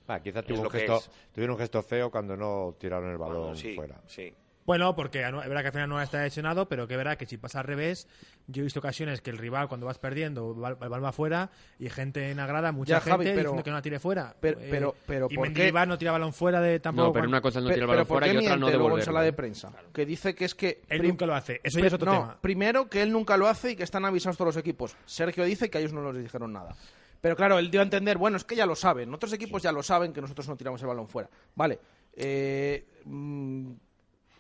[0.08, 1.10] Ah, quizás tuvo un, gesto, es.
[1.34, 4.00] tuvieron un gesto feo cuando no tiraron el balón Bueno, sí, fuera.
[4.06, 4.32] sí.
[4.64, 7.26] Bueno, porque es verdad que al final no está lesionado, pero que es verdad que
[7.28, 8.08] si pasa al revés,
[8.48, 11.52] yo he visto ocasiones que el rival cuando vas perdiendo va- el balón va fuera
[11.80, 14.00] y gente en la grada, mucha Ya, gente Javi, pero- diciendo que no la tire
[14.00, 14.36] fuera.
[14.40, 15.38] pero- Eh, pero- pero y.
[15.38, 17.08] Mendilibar no tira balón fuera de tampoco.
[17.08, 18.68] No, pero una cosa es no el pero balón ¿por fuera qué y otra no
[18.72, 19.06] devolverlo.
[19.06, 19.72] sala de prensa?
[19.94, 20.82] Que dice que es que...
[20.90, 21.62] Él nunca lo hace.
[21.64, 22.38] Eso ya es otro no, tema.
[22.42, 24.96] primero que él nunca lo hace y que están avisados todos los equipos.
[25.06, 26.76] Sergio dice que a ellos no les dijeron nada.
[27.26, 29.72] Pero claro, él dio a entender, bueno, es que ya lo saben, otros equipos ya
[29.72, 31.28] lo saben que nosotros no tiramos el balón fuera.
[31.56, 31.80] Vale,
[32.14, 33.72] eh, mm,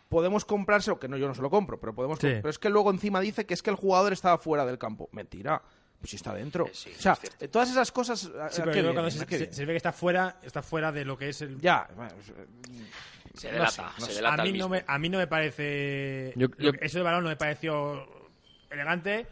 [0.08, 2.28] podemos comprárselo, que no, yo no se lo compro, pero podemos Sí.
[2.28, 5.10] pero es que luego encima dice que es que el jugador estaba fuera del campo.
[5.14, 5.60] Mentira.
[6.00, 6.66] Pues si está dentro.
[6.66, 8.26] o sea, eh, todas esas cosas.
[8.40, 8.94] ¿a- Sí, pero vienen?
[8.94, 9.26] cuando ¿A se,
[9.66, 11.60] ve que está fuera, está fuera de lo que es el.
[11.60, 11.88] Ya,
[13.34, 14.16] Se no delata, sé, no se sé.
[14.18, 16.34] delata a mí, no me, a mí no me parece.
[16.36, 16.50] Yo-
[16.82, 18.06] eso de balón no me pareció
[18.70, 19.26] elegante.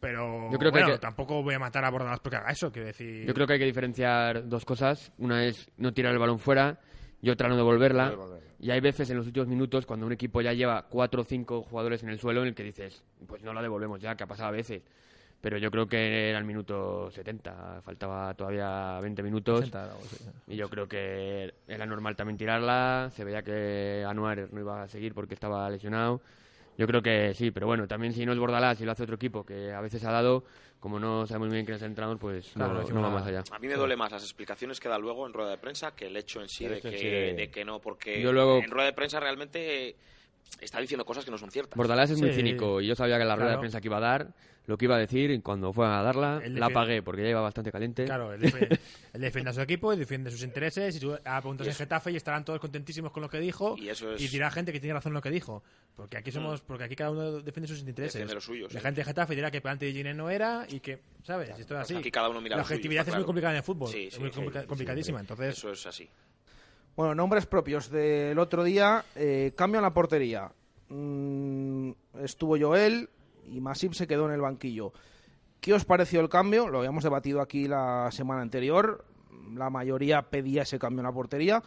[0.00, 2.50] Pero Yo creo que bueno, hay que- tampoco voy a matar a Bordalas porque haga
[2.50, 2.70] eso.
[2.70, 3.26] Quiero decir.
[3.26, 5.12] Yo creo que hay que diferenciar dos cosas.
[5.18, 6.78] Una es no tirar el balón fuera
[7.20, 8.14] y otra no devolverla.
[8.60, 11.62] Y hay veces en los últimos minutos cuando un equipo ya lleva cuatro o cinco
[11.62, 14.26] jugadores en el suelo en el que dices, pues no la devolvemos ya, que ha
[14.28, 14.82] pasado a veces.
[15.40, 19.60] Pero yo creo que era el minuto 70, faltaba todavía 20 minutos.
[19.60, 20.16] 80 o sí.
[20.48, 23.10] Y yo creo que era normal también tirarla.
[23.14, 26.20] Se veía que Anuar no iba a seguir porque estaba lesionado.
[26.78, 29.16] Yo creo que sí, pero bueno, también si no es Bordalás y lo hace otro
[29.16, 30.44] equipo que a veces ha dado,
[30.78, 33.26] como no sabemos muy bien quién es el entrenador, pues Claro, no, no va más
[33.26, 33.42] allá.
[33.50, 36.06] A mí me duele más las explicaciones que da luego en rueda de prensa que
[36.06, 38.58] el hecho en sí, de, hecho que, sí de- de que no, porque Yo luego-
[38.58, 39.96] en rueda de prensa realmente
[40.60, 41.76] está diciendo cosas que no son ciertas.
[41.76, 42.36] Bordalás es muy Sí.
[42.36, 43.60] cínico y yo sabía que la rueda de Claro.
[43.60, 44.34] prensa que iba a dar,
[44.66, 47.40] lo que iba a decir, y cuando fue a darla, la apagué porque ya iba
[47.40, 48.04] bastante caliente.
[48.04, 48.78] Claro, él, defiende,
[49.14, 51.72] él defiende a su equipo, él defiende sus intereses y tú a puntos Y en
[51.72, 54.50] eso- Getafe y estarán todos contentísimos con lo que dijo Y eso es- y dirá
[54.50, 55.62] gente que tiene razón en lo que dijo.
[55.96, 58.12] Porque aquí somos, porque aquí cada uno defiende sus intereses.
[58.14, 58.84] Defiende los suyos, La sí.
[58.84, 61.48] gente de Getafe dirá que penalti de Gine no era y que, ¿sabes?
[61.58, 61.96] Esto es así.
[61.96, 63.26] Aquí cada uno mira La suyo, objetividad es muy claro.
[63.26, 63.88] complicada en el fútbol.
[63.88, 65.20] Sí, es muy sí, complica- sí, complicadísima.
[65.20, 66.08] Entonces, Eso es así.
[66.98, 69.04] Bueno, nombres propios del otro día.
[69.14, 70.50] Eh, cambio en la portería.
[70.88, 71.92] Mm,
[72.24, 73.08] estuvo Joel
[73.46, 74.92] y Masip se quedó en el banquillo.
[75.60, 76.66] ¿Qué os pareció el cambio?
[76.66, 79.04] Lo habíamos debatido aquí la semana anterior.
[79.54, 81.62] La mayoría pedía ese cambio en la portería.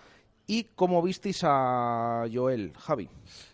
[0.48, 3.08] ¿Y cómo visteis a Joel, Javi?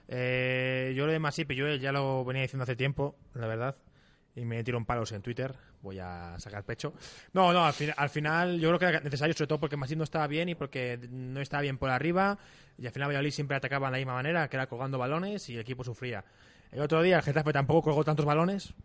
[0.08, 3.76] Eh, yo lo de Masip, yo ya lo venía diciendo hace tiempo, la verdad.
[4.38, 5.52] Y me tiro un palos en Twitter.
[5.82, 6.94] Voy a sacar pecho.
[7.34, 9.98] No, no, al, fin- al final yo creo que era necesario, sobre todo porque Masip
[9.98, 12.38] no estaba bien y porque no estaba bien por arriba.
[12.78, 15.56] Y al final Valladolid siempre atacaba de la misma manera, que era colgando balones y
[15.56, 16.24] el equipo sufría.
[16.72, 18.76] El otro día el Getafe tampoco colgó tantos balones,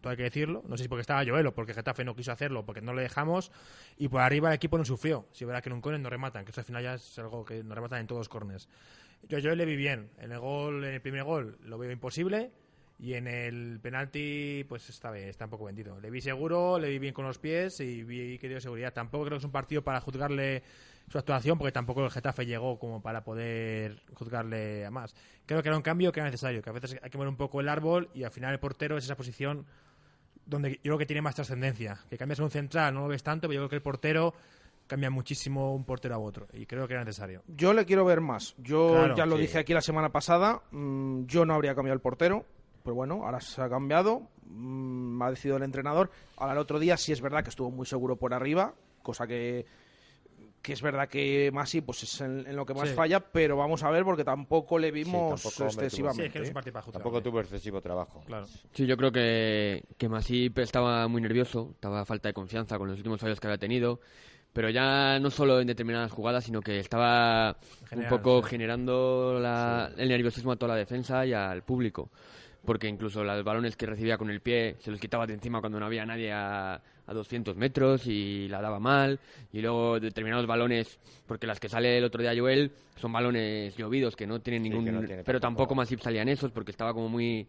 [0.00, 0.62] todo hay que decirlo.
[0.66, 3.02] No sé si porque estaba Joel o porque Getafe no quiso hacerlo, porque no le
[3.02, 3.52] dejamos.
[3.98, 5.26] Y por arriba el equipo no sufrió.
[5.32, 7.44] Si verá que en un córner no rematan, que eso al final ya es algo
[7.44, 8.66] que no rematan en todos los corners.
[9.28, 10.08] Yo, yo le vi bien.
[10.18, 12.50] En el gol, en el primer gol lo veo imposible.
[13.02, 15.98] Y en el penalti, pues está bien, está un poco vendido.
[16.00, 18.92] Le vi seguro, le vi bien con los pies y vi que dio seguridad.
[18.92, 20.62] Tampoco creo que es un partido para juzgarle
[21.10, 25.16] su actuación, porque tampoco el Getafe llegó como para poder juzgarle a más.
[25.46, 27.36] Creo que era un cambio que era necesario, que a veces hay que mover un
[27.36, 29.66] poco el árbol y al final el portero es esa posición
[30.46, 31.98] donde yo creo que tiene más trascendencia.
[32.08, 34.32] Que cambias a un central, no lo ves tanto, pero yo creo que el portero
[34.86, 37.42] cambia muchísimo un portero a otro y creo que era necesario.
[37.48, 38.54] Yo le quiero ver más.
[38.58, 39.42] Yo Claro, ya lo sí.
[39.42, 40.62] dije aquí la semana pasada.
[40.70, 42.46] mm, yo no habría cambiado el portero.
[42.82, 44.22] Pero bueno, ahora se ha cambiado.
[44.46, 46.10] mm, ha decidido el entrenador.
[46.36, 48.74] Ahora el otro día sí es verdad que estuvo muy seguro por arriba.
[49.02, 49.64] Cosa que,
[50.60, 52.94] que es verdad que Masi pues es en, en lo que más Sí.
[52.94, 53.20] falla.
[53.20, 56.22] Pero vamos a ver porque tampoco le vimos tampoco, hombre, tuvo- excesivamente.
[56.22, 57.02] Sí, es que no es un partido para juzgar.
[57.02, 58.22] Tampoco tuvo excesivo trabajo.
[58.26, 58.46] Claro.
[58.72, 62.88] Sí, yo creo que, que Masip estaba muy nervioso, estaba a falta de confianza con
[62.88, 64.00] los últimos fallos que había tenido,
[64.52, 67.56] pero ya no solo en determinadas jugadas, sino que estaba
[67.88, 68.50] general, un poco sí.
[68.50, 72.10] generando la- el nerviosismo a toda la defensa y al público,
[72.64, 75.80] porque incluso los balones que recibía con el pie se los quitaba de encima cuando
[75.80, 76.74] no había nadie a,
[77.06, 79.18] a 200 metros y la daba mal,
[79.52, 84.14] y luego determinados balones, porque las que sale el otro día Joel son balones llovidos
[84.14, 84.84] que no tienen Sí, ningún...
[84.84, 87.46] que no tiene pero tampoco- tampoco Masip salían esos porque estaba como muy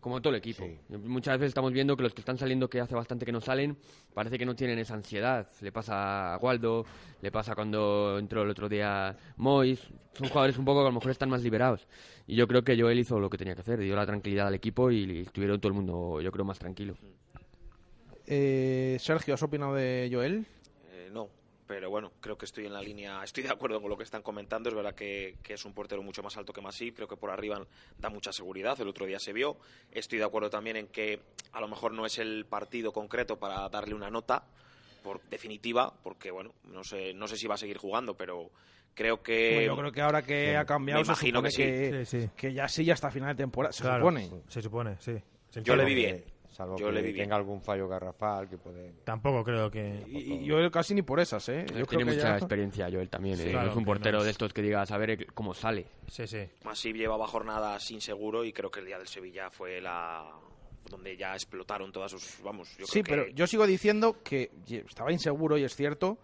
[0.00, 0.64] como todo el equipo.
[0.88, 3.76] Muchas veces estamos viendo que los que están saliendo, que hace bastante que no salen,
[4.14, 5.48] parece que no tienen esa ansiedad.
[5.60, 6.84] Le pasa a Waldo,
[7.22, 9.80] le pasa cuando entró el otro día Mois.
[10.12, 11.86] Son jugadores un poco que a lo mejor están más liberados.
[12.26, 14.54] Y yo creo que Joel hizo lo que tenía que hacer, dio la tranquilidad al
[14.54, 16.94] equipo y estuvieron todo el mundo, yo creo, más tranquilo.
[18.26, 20.46] Eh, Sergio, ¿has opinado de Joel?
[21.66, 24.22] Pero bueno, creo que estoy en la línea, estoy de acuerdo con lo que están
[24.22, 24.68] comentando.
[24.68, 27.30] Es verdad que, que es un portero mucho más alto que Masip, creo que por
[27.30, 27.60] arriba
[27.98, 28.80] da mucha seguridad.
[28.80, 29.56] El otro día se vio.
[29.90, 31.20] Estoy de acuerdo también en que
[31.52, 34.44] a lo mejor no es el partido concreto para darle una nota
[35.02, 38.50] por definitiva, porque bueno, no sé, no sé si va a seguir jugando, pero
[38.94, 41.62] creo que Bueno, yo creo que ahora que Sí, ha cambiado, me imagino que sí.
[41.62, 42.30] que, Sí, sí.
[42.36, 43.72] que ya sí, ya hasta final de temporada.
[43.72, 44.30] Se Claro, supone.
[44.48, 45.16] Se supone, sí.
[45.50, 46.24] Se Yo le vi bien.
[46.56, 48.94] Salvo Yo que le tenga algún fallo garrafal que puede...
[49.04, 50.02] Tampoco creo que...
[50.08, 51.66] Y, y yo casi ni por esas, ¿eh?
[51.68, 53.36] Yo tiene creo que mucha ya- experiencia Joel también.
[53.36, 53.50] Sí, ¿eh?
[53.50, 55.26] claro, no es un que no portero es- de estos que digas a ver eh,
[55.34, 55.84] cómo sale.
[56.08, 56.48] Sí, sí.
[56.64, 60.24] Masip llevaba jornadas inseguro y creo que el día del Sevilla fue la
[60.88, 64.50] donde ya explotaron todas sus vamos yo Sí, creo pero que yo sigo diciendo que
[64.88, 66.16] estaba inseguro y es cierto,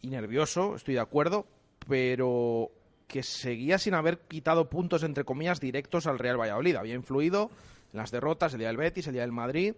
[0.00, 1.44] y nervioso, estoy de acuerdo,
[1.88, 2.70] pero
[3.08, 6.76] que seguía sin haber quitado puntos, entre comillas, directos al Real Valladolid.
[6.76, 7.50] Había influido
[7.96, 9.74] las derrotas, el día del Betis, el día del Madrid,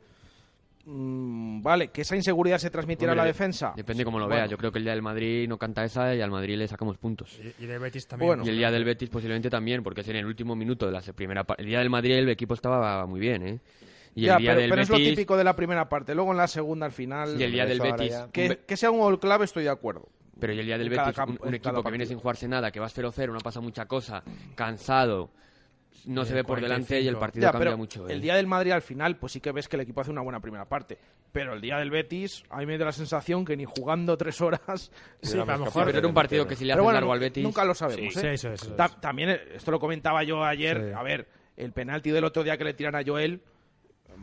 [0.84, 3.72] mm, vale, que esa inseguridad se transmitiera a la defensa.
[3.76, 4.50] Depende cómo lo Bueno, veas.
[4.50, 6.98] Yo creo que el día del Madrid no canta esa y al Madrid le sacamos
[6.98, 7.38] puntos.
[7.38, 8.44] Y, y del Betis también.
[8.44, 11.00] y el día del Betis posiblemente también, porque es en el último minuto de la
[11.00, 11.62] primera parte.
[11.62, 13.60] El día del Madrid el equipo estaba muy bien, ¿eh?
[14.14, 16.14] Y ya, el día pero, del pero es lo típico de la primera parte.
[16.14, 17.40] Luego en la segunda, al final.
[17.40, 18.14] Y el día del Betis...
[18.32, 20.08] Que, sea un gol clave, estoy de acuerdo.
[20.40, 22.80] Pero y el día del Betis, un, campo- equipo que viene sin jugarse nada, que
[22.80, 24.22] vas 0-0, no pasa mucha cosa,
[24.54, 25.30] cansado,
[26.06, 27.20] no se el ve por delante y el 45.
[27.20, 28.08] partido Ya, cambia pero mucho.
[28.08, 28.12] ¿eh?
[28.12, 30.22] el día del Madrid al final, pues sí que ves que el equipo hace una
[30.22, 30.98] buena primera parte.
[31.32, 34.40] Pero el día del Betis, a mí me da la sensación que ni jugando tres
[34.40, 34.90] horas.
[35.22, 37.12] Sí, Era a lo mejor- Sí, pero era un partido que si le bueno, largo
[37.12, 37.42] al Betis...
[37.44, 38.14] nunca lo sabemos.
[38.14, 38.32] Sí, ¿eh?
[38.34, 39.00] eso es, eso Ta- es.
[39.00, 40.86] También, eh, esto lo comentaba yo ayer.
[40.88, 40.92] Sí.
[40.96, 43.42] A ver, el penalti del otro día que le tiran a Joel,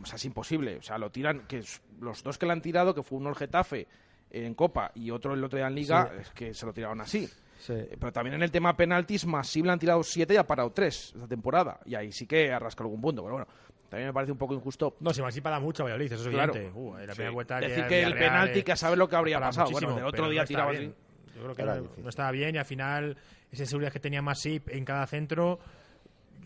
[0.01, 0.77] o sea, es imposible.
[0.77, 3.29] O sea, lo tiran, que es- los dos que le han tirado, que fue uno
[3.29, 3.87] el Getafe
[4.31, 6.21] en Copa y otro el otro día en Liga, Sí.
[6.21, 7.29] es que se lo tiraron así.
[7.65, 7.73] Sí.
[7.99, 11.27] Pero también en el tema penaltis, Masible han tirado siete y ha parado tres esta
[11.27, 11.79] temporada.
[11.85, 13.23] Y ahí sí que arrasca algún punto.
[13.23, 13.47] Pero bueno,
[13.89, 14.95] también me parece un poco injusto.
[14.99, 16.53] No, si Masip da mucho a Valladolid, eso es Claro.
[16.55, 16.77] evidente.
[16.79, 17.23] Uh, la Sí.
[17.31, 19.71] vuelta Decir que el penalti, que a saber lo que habría para pasado.
[19.71, 20.83] bueno, del otro día no tiraba bien.
[20.83, 21.35] así.
[21.35, 23.17] Yo creo que Era no, estaba bien y al final
[23.51, 25.59] esa seguridad que tenía Masip en cada centro,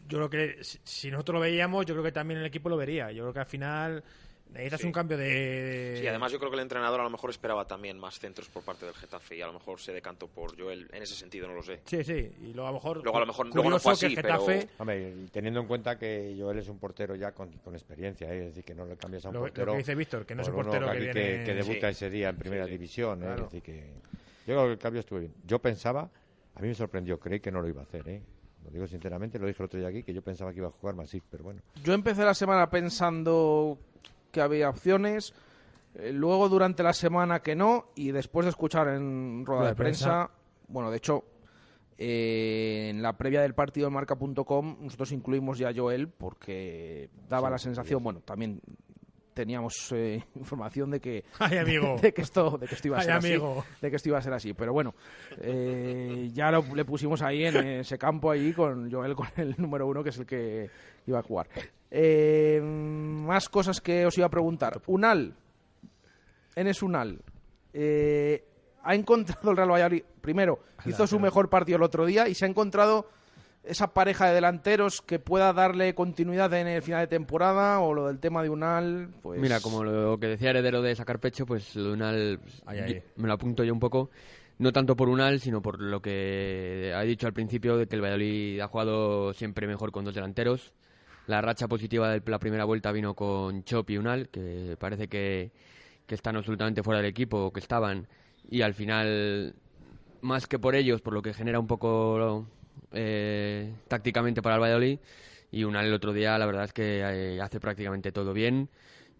[0.07, 3.11] yo creo que si nosotros lo veíamos, yo creo que también el equipo lo vería.
[3.11, 4.03] Yo creo que al final
[4.51, 4.87] necesitas Sí.
[4.87, 5.97] un cambio de...
[5.99, 8.63] Sí, además yo creo que el entrenador a lo mejor esperaba también más centros por
[8.63, 11.53] parte del Getafe y a lo mejor se decantó por Joel en ese sentido, no
[11.53, 11.81] lo sé.
[11.85, 13.03] Sí, sí, y luego a lo mejor...
[13.03, 14.59] Luego a lo mejor- luego no fue así, el Getafe...
[14.61, 18.33] pero- Hombre, y teniendo en cuenta que Joel es un portero ya con, con experiencia,
[18.33, 18.39] ¿eh?
[18.39, 19.77] es decir, que no le cambias a un Lo- lo que portero.
[19.77, 22.05] dice Víctor, que no es un portero que aquí viene- que debuta Sí.
[22.05, 23.19] ese día en primera Sí, división.
[23.21, 23.25] ¿eh?
[23.25, 23.45] claro.
[23.45, 23.79] Es decir, que
[24.47, 25.33] yo creo que el cambio estuvo bien.
[25.45, 26.09] Yo pensaba,
[26.55, 28.07] a mí me sorprendió, creí que no lo iba a hacer.
[28.09, 28.21] ¿eh?
[28.65, 30.71] Lo digo sinceramente, lo dije el otro día aquí, que yo pensaba que iba a
[30.71, 31.61] jugar más, sí, pero bueno.
[31.83, 33.77] Yo empecé la semana pensando
[34.31, 35.33] que había opciones,
[35.95, 40.29] eh, luego durante la semana que no, y después de escuchar en rueda de prensa,
[40.67, 41.25] bueno, de hecho,
[41.97, 47.49] eh, en la previa del partido de marca.com nosotros incluimos ya a Joel porque daba
[47.49, 48.61] la sensación, bueno, también
[49.33, 51.97] teníamos eh, información de que ¡Ay, amigo!
[52.01, 53.59] de que esto de que esto iba a Ay, ser amigo.
[53.59, 54.53] así de que esto iba a ser así.
[54.53, 54.93] Pero bueno
[55.41, 59.87] eh, ya lo, le pusimos ahí en ese campo ahí con Joel con el número
[59.87, 60.69] uno que es el que
[61.07, 61.47] iba a jugar.
[61.91, 64.81] Eh, más cosas que os iba a preguntar.
[64.87, 65.33] Unal.
[66.55, 67.21] Enes Unal.
[67.73, 68.45] Eh,
[68.83, 70.03] ha encontrado el Real Valladolid.
[70.21, 73.09] Primero hizo su mejor partido el otro día y se ha encontrado
[73.63, 78.07] esa pareja de delanteros que pueda darle continuidad en el final de temporada o lo
[78.07, 81.75] del tema de Unal pues Mira, como lo que decía Heredero de sacar pecho, pues
[81.75, 83.03] lo de Unal Ay, ay.
[83.17, 84.09] me lo apunto yo un poco.
[84.57, 88.01] No tanto por Unal, sino por lo que ha dicho al principio de que el
[88.01, 90.73] Valladolid ha jugado siempre mejor con dos delanteros.
[91.27, 95.51] La racha positiva de la primera vuelta vino con Chop y Unal, que parece que,
[96.05, 98.07] que están absolutamente fuera del equipo, que estaban,
[98.49, 99.53] y al final,
[100.21, 102.47] más que por ellos, por lo que genera un poco
[102.91, 104.99] eh, tácticamente para el Valladolid,
[105.51, 108.69] y Unal el otro día, la verdad es que eh, hace prácticamente todo bien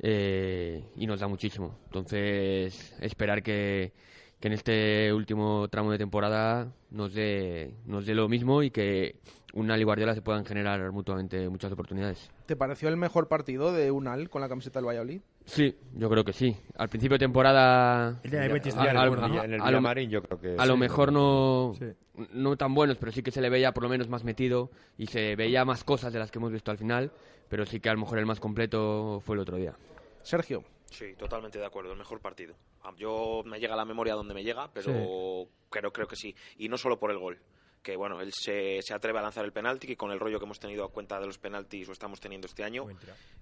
[0.02, 1.76] eh, y nos da muchísimo.
[1.86, 3.92] Entonces, esperar que,
[4.40, 9.16] que en este último tramo de temporada nos dé, nos dé lo mismo y que
[9.54, 12.30] Unal y Guardiola se puedan generar mutuamente muchas oportunidades.
[12.46, 15.22] ¿Te pareció el mejor partido de Unal con la camiseta del Valladolid?
[15.46, 16.56] Sí, yo creo que sí.
[16.78, 18.20] Al principio de temporada...
[18.24, 20.56] El de Betis, a- a- a- En el a lo- yo creo que...
[20.58, 21.86] a lo mejor no, Sí.
[22.32, 25.08] No tan buenos, pero sí que se le veía por lo menos más metido y
[25.08, 27.12] se veía más cosas de las que hemos visto al final,
[27.50, 29.76] pero sí que a lo mejor el más completo fue el otro día.
[30.22, 30.64] Sergio.
[30.86, 32.56] Sí, totalmente de acuerdo, el mejor partido.
[32.84, 36.36] Ah, Yo me llega a la memoria donde me llega, pero creo, creo que sí.
[36.58, 37.40] Y no solo por el gol.
[37.84, 40.46] Que bueno, él se, se atreve a lanzar el penalti, que con el rollo que
[40.46, 42.86] hemos tenido a cuenta de los penaltis o estamos teniendo este año,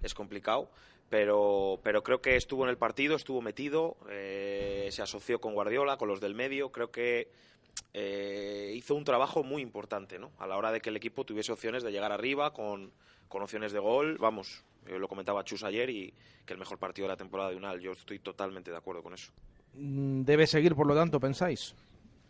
[0.02, 0.70] es complicado.
[1.08, 5.96] Pero, pero creo que estuvo en el partido, estuvo metido, eh, se asoció con Guardiola,
[5.96, 6.70] con los del medio.
[6.70, 7.30] Creo que
[7.94, 10.30] eh, hizo un trabajo muy importante, ¿no?
[10.38, 12.90] A la hora de que el equipo tuviese opciones de llegar arriba con,
[13.28, 14.18] con opciones de gol.
[14.18, 16.12] Vamos, eh, lo comentaba Chus ayer y
[16.46, 17.80] que el mejor partido de la temporada de Unal.
[17.80, 19.32] Yo estoy totalmente de acuerdo con eso.
[19.74, 21.74] Mm, Debe seguir, por lo tanto, pensáis.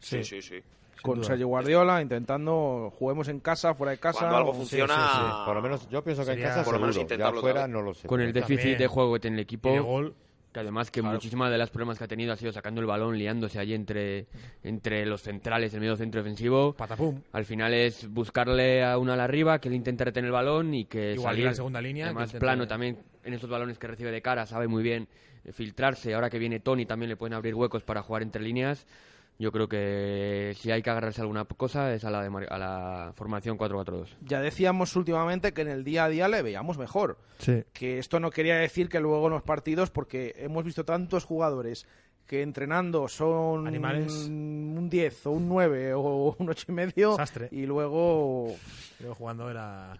[0.01, 0.61] Sí, sí, sí.
[1.03, 1.29] Con duda.
[1.29, 4.19] Sergio Guardiola intentando juguemos en casa, fuera de casa.
[4.19, 6.75] Cuando algo funciona, Sí, sí, Por lo menos yo pienso que Sería- en casa Por
[6.75, 8.09] lo menos seguro, ya intentarlo fuera no lo sé.
[8.09, 8.49] Con el También.
[8.59, 10.15] déficit de juego que tiene el equipo, gol,
[10.53, 13.19] que además que muchísimas de las problemas que ha tenido ha sido sacando el balón,
[13.19, 14.27] liándose allí entre,
[14.63, 16.73] entre los centrales, el medio centro defensivo.
[16.75, 17.21] patapum.
[17.33, 20.87] Al final es buscarle a uno al arriba, que él intente retener el balón y
[20.87, 21.45] que Igual salir.
[21.47, 24.83] la segunda línea, Además, plano también en esos balones que recibe de cara, sabe muy
[24.83, 25.07] bien
[25.45, 26.15] eh, filtrarse.
[26.15, 28.87] Ahora que viene Tony también le pueden abrir huecos para jugar entre líneas.
[29.39, 32.53] Yo creo que si hay que agarrarse a alguna cosa es a la, de mar-
[32.53, 34.09] a la formación 4-4-2.
[34.23, 37.19] Ya decíamos últimamente que en el día a día le veíamos mejor.
[37.39, 37.63] Sí.
[37.73, 41.87] Que esto no quería decir que luego en los partidos, porque hemos visto tantos jugadores
[42.27, 44.13] que entrenando son Animales.
[44.13, 47.49] un 10 o un 9 o un 8 y medio Sastre.
[47.53, 48.55] y luego
[49.01, 49.97] Luego jugando era...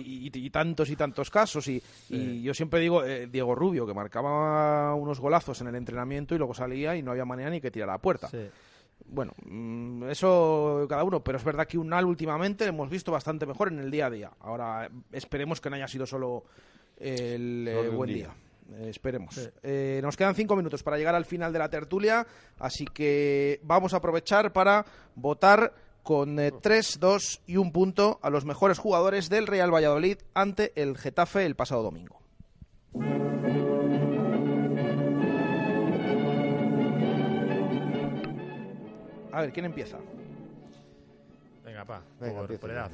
[0.00, 1.66] y, y- y tantos y tantos casos.
[1.68, 6.34] Y, y yo siempre digo, eh, Diego Rubio, que marcaba unos golazos en el entrenamiento
[6.34, 8.28] y luego salía y no había manera ni que tirara a puerta.
[9.06, 13.46] Bueno, mm, eso cada uno, pero es verdad que Unal últimamente lo hemos visto bastante
[13.46, 14.30] mejor en el día a día.
[14.40, 16.44] Ahora eh, esperemos que no haya sido solo
[16.98, 18.26] el eh, un buen día.
[18.68, 18.78] día.
[18.80, 19.34] Eh, esperemos.
[19.34, 19.48] Sí.
[19.62, 22.26] Eh, nos quedan cinco minutos para llegar al final de la tertulia,
[22.58, 24.84] así que vamos a aprovechar para
[25.14, 25.72] votar
[26.02, 30.96] con 3, 2 y un punto a los mejores jugadores del Real Valladolid ante el
[30.96, 32.18] Getafe el pasado domingo.
[39.32, 39.98] A ver, ¿quién empieza?
[41.64, 42.02] Venga, pa.
[42.20, 42.90] Venga, por, empieza, por edad.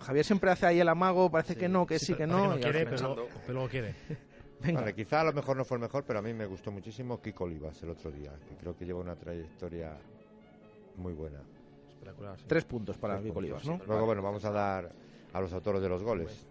[0.00, 2.42] Javier siempre hace ahí el amago, parece que no, que sí, que no.
[2.42, 3.94] que no quiere, pero luego- pero luego quiere.
[4.60, 4.80] Venga.
[4.80, 7.20] Vale, quizá a lo mejor no fue el mejor, pero a mí me gustó muchísimo
[7.20, 9.96] Kiko Olivas el otro día, que creo que lleva una trayectoria
[10.96, 11.40] muy buena.
[12.46, 13.36] Tres puntos para Tres puntos.
[13.38, 13.80] Olivas, ¿no?
[13.86, 14.92] Luego, bueno, vamos a dar
[15.32, 16.46] a los autores de los goles.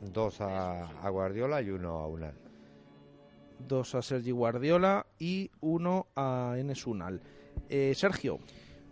[0.00, 2.34] Dos a, a Guardiola y uno a Unal.
[3.58, 7.20] Dos a Sergi Guardiola y uno a Enes Unal.
[7.68, 8.40] Eh, Sergio,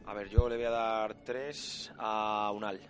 [0.06, 2.80] A ver, yo le voy a dar tres a Unal.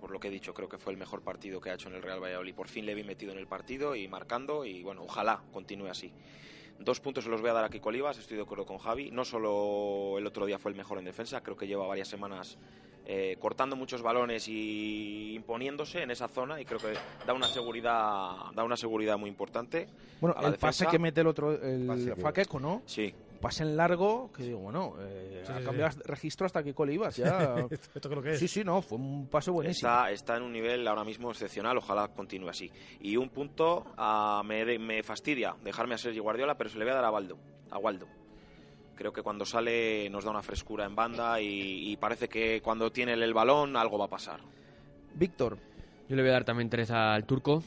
[0.00, 1.94] Por lo que he dicho, creo que fue el mejor partido que ha hecho en
[1.94, 2.54] el Real Valladolid.
[2.54, 6.12] Por fin le vi metido en el partido y marcando y bueno, ojalá continúe así.
[6.78, 9.10] Dos puntos se los voy a dar a Kiko Olivas, estoy de acuerdo con Javi.
[9.10, 12.58] No solo el otro día fue el mejor en defensa, creo que lleva varias semanas
[13.06, 18.52] eh, cortando muchos balones y imponiéndose en esa zona y creo que da una seguridad,
[18.52, 19.88] da una seguridad muy importante.
[20.20, 22.82] bueno, a la el pase que mete el otro, el Faqueco, ¿no?
[22.84, 23.14] Sí.
[23.46, 26.00] Pase en largo, que digo, bueno, eh, Sí, ha sí, cambiado sí.
[26.04, 27.56] registro hasta Kiko Olivas, ya.
[27.94, 28.38] Esto creo que es.
[28.38, 29.88] Sí, sí, no, fue un pase buenísimo.
[29.90, 32.70] Está, está en un nivel ahora mismo excepcional, ojalá continúe así.
[33.00, 36.84] Y un punto, ah, me, de- me fastidia dejarme a Sergio Guardiola, pero se le
[36.84, 37.38] voy a dar a Waldo.
[37.70, 38.06] A Waldo.
[38.94, 42.90] Creo que cuando sale nos da una frescura en banda y, y parece que cuando
[42.90, 44.40] tiene el balón algo va a pasar.
[45.14, 45.58] Víctor,
[46.08, 47.62] Yo le voy a dar también tres al turco,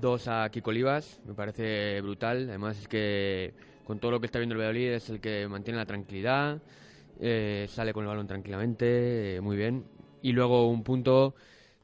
[0.00, 2.48] dos a Kiko Olivas, me parece brutal.
[2.48, 3.54] Además es que
[3.84, 6.60] con todo lo que está viendo el Valladolid es el que mantiene la tranquilidad,
[7.20, 9.84] eh, sale con el balón tranquilamente, eh, muy bien.
[10.22, 11.34] Y luego un punto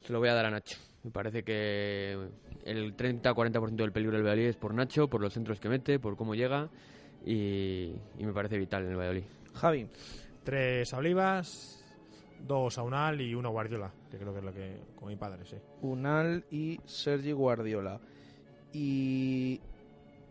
[0.01, 0.77] se lo voy a dar a Nacho.
[1.03, 2.17] Me parece que
[2.65, 6.17] el 30-40% del peligro del Valladolid es por Nacho, por los centros que mete, por
[6.17, 6.69] cómo llega
[7.25, 9.23] y, y me parece vital en el Valladolid.
[9.53, 9.87] Javi.
[10.43, 11.79] Tres a Olivas,
[12.47, 14.77] dos a Unal y uno a Guardiola, que creo que es lo que.
[14.95, 15.57] con mi padre, sí.
[15.81, 17.99] Unal y Sergi Guardiola.
[18.71, 19.59] Y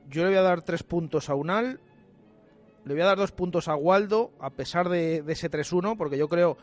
[0.08, 1.80] yo le voy a dar tres puntos a Unal.
[2.84, 6.16] Le voy a dar dos puntos a Waldo, a pesar de, de ese 3-1, porque
[6.16, 6.56] yo creo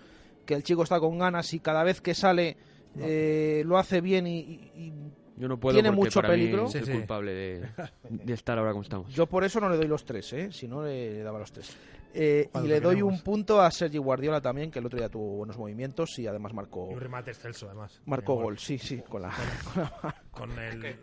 [0.46, 2.58] que el chico está con ganas y cada vez que sale
[2.98, 4.94] eh, lo hace bien y, y- y
[5.38, 6.66] Yo no puedo tiene mucho para mí peligro.
[6.68, 7.70] es el culpable de,
[8.10, 9.14] de estar ahora como estamos.
[9.14, 10.50] Yo por eso no le doy los tres, ¿eh?
[10.52, 11.76] si no le daba los tres.
[12.18, 13.14] Eh, y le doy queremos.
[13.14, 16.54] un punto a Sergi Guardiola también, que el otro día tuvo buenos movimientos y además
[16.54, 18.02] marcó, Y un remate excelso, además.
[18.06, 18.58] marcó Eh, gol.
[18.58, 19.32] Sí, sí, con la,
[19.74, 20.96] con la- Con el.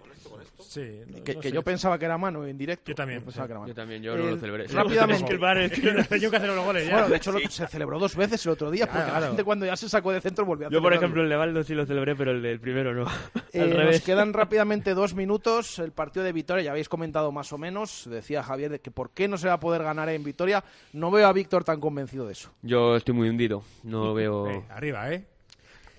[0.60, 2.90] Sí, no- que, no que yo pensaba que era mano en directo.
[2.90, 3.48] Yo también, pensaba sí.
[3.48, 3.68] que era mano.
[3.68, 4.66] Yo también, yo no lo celebré.
[4.68, 5.34] Rápidamente.
[5.34, 6.92] Es que el es que hacer los goles ya.
[6.92, 9.26] Bueno, de hecho lo- se celebró dos veces el otro día, Ya, porque la claro.
[9.28, 11.62] gente cuando ya se sacó de centro volvió a Yo, por ejemplo, el de Valdo
[11.64, 13.06] sí lo celebré, pero el del primero no.
[13.54, 14.02] Eh, Al nos revés.
[14.02, 15.78] quedan rápidamente dos minutos.
[15.78, 18.08] El partido de Vitoria, ya habéis comentado más o menos.
[18.10, 20.64] Decía Javier de que por qué no se va a poder ganar en Vitoria.
[20.94, 22.50] No veo a Víctor tan convencido de eso.
[22.62, 23.62] Yo estoy muy hundido.
[23.82, 24.48] No veo.
[24.48, 25.26] Eh, arriba, ¿eh?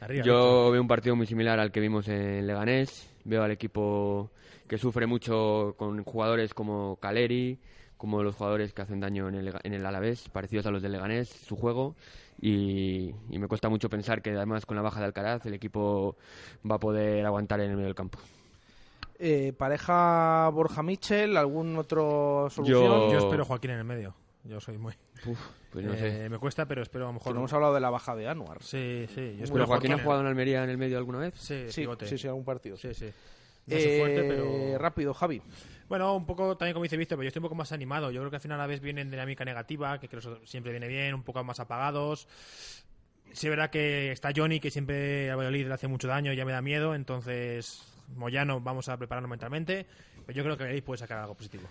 [0.02, 0.26] Arriba.
[0.26, 3.08] Yo veo un partido muy similar al que vimos en Leganés.
[3.26, 4.30] Veo al equipo
[4.68, 7.60] que sufre mucho con jugadores como Caleri,
[7.98, 10.92] como los jugadores que hacen daño en el, en el Alavés, parecidos a los del
[10.92, 11.96] Leganés, su juego.
[12.42, 16.18] Y, y me cuesta mucho pensar que además con la baja de Alcaraz el equipo
[16.70, 18.20] va a poder aguantar en el medio del campo.
[19.20, 22.82] Eh, pareja Borja Michel, ¿algún otro solución?
[22.84, 24.16] Yo- Yo espero Joaquín en el medio.
[24.44, 24.94] Yo soy muy.
[25.72, 26.30] pues no Eh, sé.
[26.30, 27.34] Me cuesta, pero espero a lo Que mejor.
[27.34, 28.62] no hemos hablado de la baja de Anuar.
[28.62, 29.38] Sí, sí.
[29.40, 31.34] Yo ¿Pero Joaquín ha en- jugado en Almería en el medio alguna vez?
[31.38, 32.08] Sí, Sí, pivote.
[32.08, 32.76] sí, sí, algún partido.
[32.78, 33.10] Sí, sí.
[33.66, 34.78] No es su fuerte, Eh, pero.
[34.78, 35.42] Rápido, Javi.
[35.88, 38.12] Bueno, un poco también como dice Víctor, pero yo estoy un poco más animado.
[38.12, 40.88] Yo creo que al final a veces vienen dinámica negativa, que creo que siempre viene
[40.90, 42.28] bien, un poco más apagados.
[43.32, 46.36] Sí, es verdad que está Johnny, que siempre a Valladolid le hace mucho daño y
[46.36, 47.82] ya me da miedo, entonces
[48.16, 49.86] Moyano vamos a prepararnos mentalmente,
[50.26, 51.64] pero yo creo que Valladolid puede sacar algo positivo.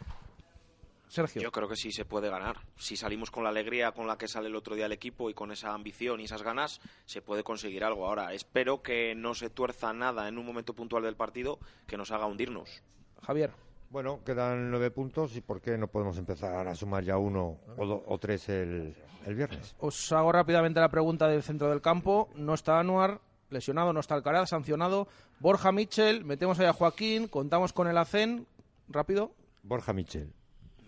[1.12, 1.42] Sergio.
[1.42, 2.56] Yo creo que sí se puede ganar.
[2.76, 5.34] Si salimos con la alegría con la que sale el otro día el equipo y
[5.34, 8.06] con esa ambición y esas ganas, se puede conseguir algo.
[8.06, 12.10] Ahora, espero que no se tuerza nada en un momento puntual del partido que nos
[12.12, 12.82] haga hundirnos.
[13.22, 13.52] Javier.
[13.90, 17.84] Bueno, quedan nueve puntos y ¿por qué no podemos empezar a sumar ya uno o,
[17.86, 18.96] do- o tres el,
[19.26, 19.74] el viernes?
[19.80, 22.30] Os hago rápidamente la pregunta del centro del campo.
[22.34, 25.08] No está Anuar, lesionado, no está Alcaraz, sancionado.
[25.40, 28.46] Borja Michel, metemos ahí a Joaquín, contamos con el ACEN.
[28.88, 29.32] Rápido.
[29.62, 30.32] Borja Michel.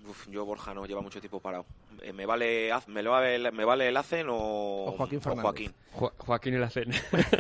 [0.09, 1.67] Uf, yo Borja no lleva mucho tiempo parado.
[2.03, 5.43] Eh, me vale me, lo vale, me vale el Hacen o, O Joaquín Fernández.
[5.43, 5.75] Joaquín.
[5.93, 6.91] Jo- Joaquín el Hacen.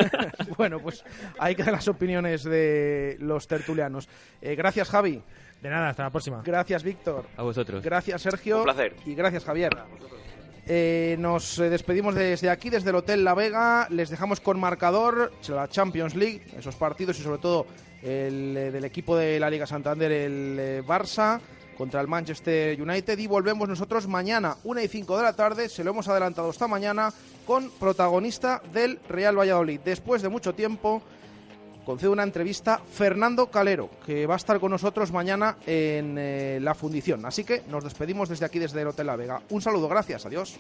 [0.57, 1.05] bueno, pues
[1.39, 4.09] ahí quedan las opiniones de los tertulianos.
[4.41, 5.23] Eh, gracias, Javi.
[5.61, 6.43] De nada, hasta la próxima.
[6.45, 7.27] Gracias, Víctor.
[7.37, 7.83] A vosotros.
[7.83, 8.59] Gracias, Sergio.
[8.59, 8.95] Un placer.
[9.07, 9.71] Y gracias, Javier.
[10.67, 13.87] Eh, nos eh, despedimos desde aquí, desde el Hotel La Vega.
[13.91, 17.67] Les dejamos con marcador la Champions League, esos partidos y sobre todo
[18.03, 21.39] el eh, del equipo de la Liga Santander, el eh, Barça
[21.77, 23.18] contra el Manchester United.
[23.18, 25.68] Y volvemos nosotros mañana, 1 y 5 de la tarde.
[25.68, 27.12] Se lo hemos adelantado esta mañana
[27.47, 29.81] con protagonista del Real Valladolid.
[29.85, 31.03] Después de mucho tiempo
[31.85, 36.75] concede una entrevista Fernando Calero, que va a estar con nosotros mañana en eh, la
[36.75, 37.25] fundición.
[37.27, 39.43] Así que nos despedimos desde aquí, desde el Hotel La Vega.
[39.51, 40.57] Un saludo, gracias, adiós.